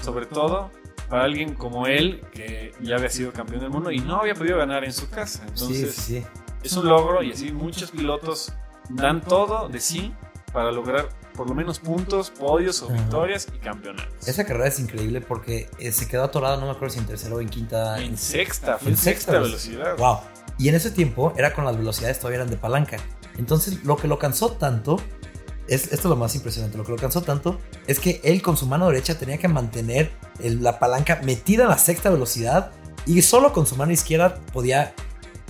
sobre 0.02 0.26
todo 0.26 0.72
para 1.10 1.24
alguien 1.24 1.54
como 1.54 1.88
él 1.88 2.22
que 2.32 2.74
ya 2.82 2.96
había 2.96 3.10
sido 3.10 3.32
campeón 3.32 3.62
del 3.62 3.70
mundo 3.70 3.92
y 3.92 4.00
no 4.00 4.18
había 4.18 4.36
podido 4.36 4.58
ganar 4.58 4.84
en 4.84 4.94
su 4.94 5.10
casa. 5.10 5.44
Entonces 5.48 5.96
sí, 5.96 6.20
sí. 6.20 6.26
es 6.64 6.74
un 6.74 6.88
logro 6.88 7.24
y 7.24 7.32
así 7.32 7.52
muchos 7.52 7.92
pilotos 7.92 8.52
dan 8.90 9.22
todo 9.22 9.70
de 9.70 9.80
sí 9.80 10.14
para 10.52 10.72
lograr 10.72 11.10
por 11.36 11.48
lo 11.48 11.54
menos 11.54 11.80
puntos, 11.80 12.32
podios 12.32 12.82
o 12.82 12.90
victorias 12.90 13.48
y 13.54 13.60
campeonatos. 13.60 14.28
Esa 14.28 14.44
carrera 14.44 14.68
es 14.68 14.80
increíble 14.80 15.22
porque 15.22 15.70
eh, 15.78 15.92
se 15.92 16.08
quedó 16.08 16.24
atorada, 16.24 16.58
no 16.58 16.66
me 16.66 16.72
acuerdo 16.72 16.96
si 16.96 17.00
en 17.00 17.06
tercera 17.06 17.36
o 17.36 17.42
en 17.42 17.48
quinta. 17.48 18.02
En 18.02 18.18
sexta, 18.18 18.80
fue 18.80 18.92
en 18.92 18.98
sexta, 18.98 19.34
sexta 19.34 19.40
velocidad. 19.40 19.98
Wow. 19.98 20.20
Y 20.58 20.70
en 20.70 20.76
ese 20.76 20.90
tiempo 20.90 21.34
era 21.38 21.54
con 21.54 21.64
las 21.64 21.78
velocidades 21.78 22.18
todavía 22.20 22.38
eran 22.38 22.50
de 22.50 22.58
palanca. 22.58 22.98
Entonces 23.38 23.84
lo 23.86 23.98
que 23.98 24.08
lo 24.08 24.18
cansó 24.18 24.54
tanto, 24.54 25.00
es, 25.68 25.84
esto 25.86 25.96
es 25.96 26.06
lo 26.06 26.16
más 26.16 26.36
impresionante, 26.36 26.78
lo 26.78 26.84
que 26.84 26.92
lo 26.92 26.98
cansó 26.98 27.22
tanto 27.22 27.60
es 27.88 28.00
que 28.00 28.22
él 28.24 28.42
con 28.42 28.58
su 28.58 28.66
mano 28.66 28.88
derecha 28.88 29.18
tenía 29.18 29.38
que 29.38 29.48
mantener 29.48 30.12
el- 30.42 30.64
la 30.64 30.80
palanca 30.80 31.20
metida 31.24 31.64
en 31.64 31.70
la 31.70 31.78
sexta 31.78 32.10
velocidad 32.10 32.72
y 33.06 33.22
solo 33.22 33.54
con 33.54 33.66
su 33.66 33.76
mano 33.76 33.92
izquierda 33.92 34.40
podía 34.54 34.94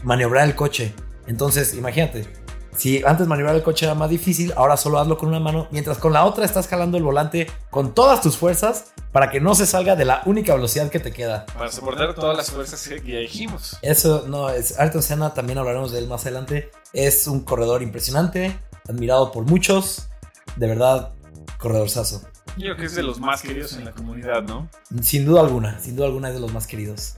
maniobrar 0.04 0.48
el 0.48 0.56
coche. 0.56 0.94
Entonces, 1.28 1.74
imagínate, 1.74 2.28
si 2.76 3.04
antes 3.04 3.26
maniobrar 3.28 3.56
el 3.56 3.64
coche 3.64 3.86
era 3.86 3.96
más 3.96 4.10
difícil, 4.10 4.54
ahora 4.56 4.78
solo 4.78 5.00
hazlo 5.00 5.18
con 5.18 5.30
una 5.30 5.40
mano, 5.40 5.68
mientras 5.72 5.98
con 5.98 6.14
la 6.14 6.24
otra 6.26 6.46
estás 6.46 6.68
jalando 6.68 6.98
el 6.98 7.04
volante 7.04 7.48
con 7.72 7.94
todas 7.96 8.22
tus 8.22 8.38
fuerzas 8.38 8.86
para 9.12 9.32
que 9.32 9.40
no 9.42 9.56
se 9.56 9.66
salga 9.66 9.96
de 9.96 10.06
la 10.06 10.22
única 10.26 10.54
velocidad 10.54 10.90
que 10.92 11.00
te 11.00 11.12
queda. 11.12 11.48
Para 11.58 11.72
soportar 11.72 12.14
todas 12.14 12.38
las 12.38 12.52
fuerzas 12.52 12.88
que 12.88 13.12
ya 13.12 13.18
dijimos. 13.20 13.78
Eso 13.82 14.26
no 14.28 14.50
es 14.52 14.78
Ayrton 14.80 15.02
Senna, 15.02 15.34
también 15.34 15.58
hablaremos 15.58 15.92
de 15.92 16.00
él 16.00 16.08
más 16.08 16.22
adelante. 16.24 16.70
Es 16.94 17.26
un 17.28 17.40
corredor 17.42 17.82
impresionante, 17.82 18.56
admirado 18.88 19.32
por 19.32 19.46
muchos. 19.46 20.10
De 20.56 20.68
verdad, 20.68 21.14
corredorzazo. 21.58 22.22
Yo 22.58 22.64
creo 22.64 22.78
que 22.78 22.86
es 22.86 22.96
de 22.96 23.04
los 23.04 23.20
más 23.20 23.42
queridos 23.42 23.74
en 23.74 23.86
la 23.86 23.92
comunidad, 23.92 24.44
¿no? 24.44 24.68
Sin 25.02 25.26
duda 25.26 25.42
alguna, 25.42 25.80
sin 25.80 25.96
duda 25.96 26.08
alguna 26.08 26.30
es 26.30 26.34
de 26.34 26.40
los 26.40 26.52
más 26.54 26.66
queridos. 26.66 27.18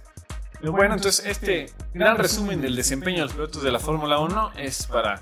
Pero 0.59 0.73
bueno, 0.73 0.95
entonces 0.95 1.25
este 1.25 1.71
gran 1.93 2.17
resumen 2.17 2.61
del 2.61 2.75
desempeño 2.75 3.19
de 3.19 3.23
los 3.23 3.33
pilotos 3.33 3.63
de 3.63 3.71
la 3.71 3.79
Fórmula 3.79 4.19
1 4.19 4.51
es 4.57 4.85
para 4.87 5.21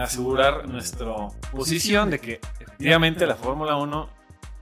asegurar 0.00 0.66
nuestra 0.66 1.14
posición 1.50 2.08
de 2.08 2.18
que 2.18 2.40
efectivamente 2.60 3.26
la 3.26 3.36
Fórmula 3.36 3.76
1, 3.76 4.08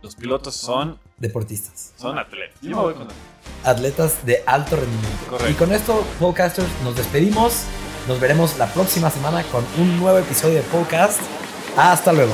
los 0.03 0.17
pilotos 0.17 0.57
son, 0.57 0.99
Deportistas, 1.19 1.93
son 1.97 2.19
atletas. 2.19 2.59
Yo 2.61 2.71
me 2.71 2.83
voy 2.83 2.95
con 2.95 3.07
atletas 3.65 4.25
de 4.27 4.43
alto 4.47 4.75
rendimiento. 4.77 5.27
Correcto. 5.29 5.53
Y 5.53 5.55
con 5.55 5.73
esto, 5.73 6.05
podcasters, 6.19 6.69
nos 6.83 6.97
despedimos. 6.97 7.65
Nos 8.11 8.19
veremos 8.19 8.59
la 8.59 8.67
próxima 8.67 9.09
semana 9.09 9.45
con 9.45 9.65
un 9.79 10.01
nuevo 10.01 10.19
episodio 10.19 10.57
de 10.57 10.63
podcast. 10.63 11.21
Hasta 11.77 12.13
luego. 12.13 12.33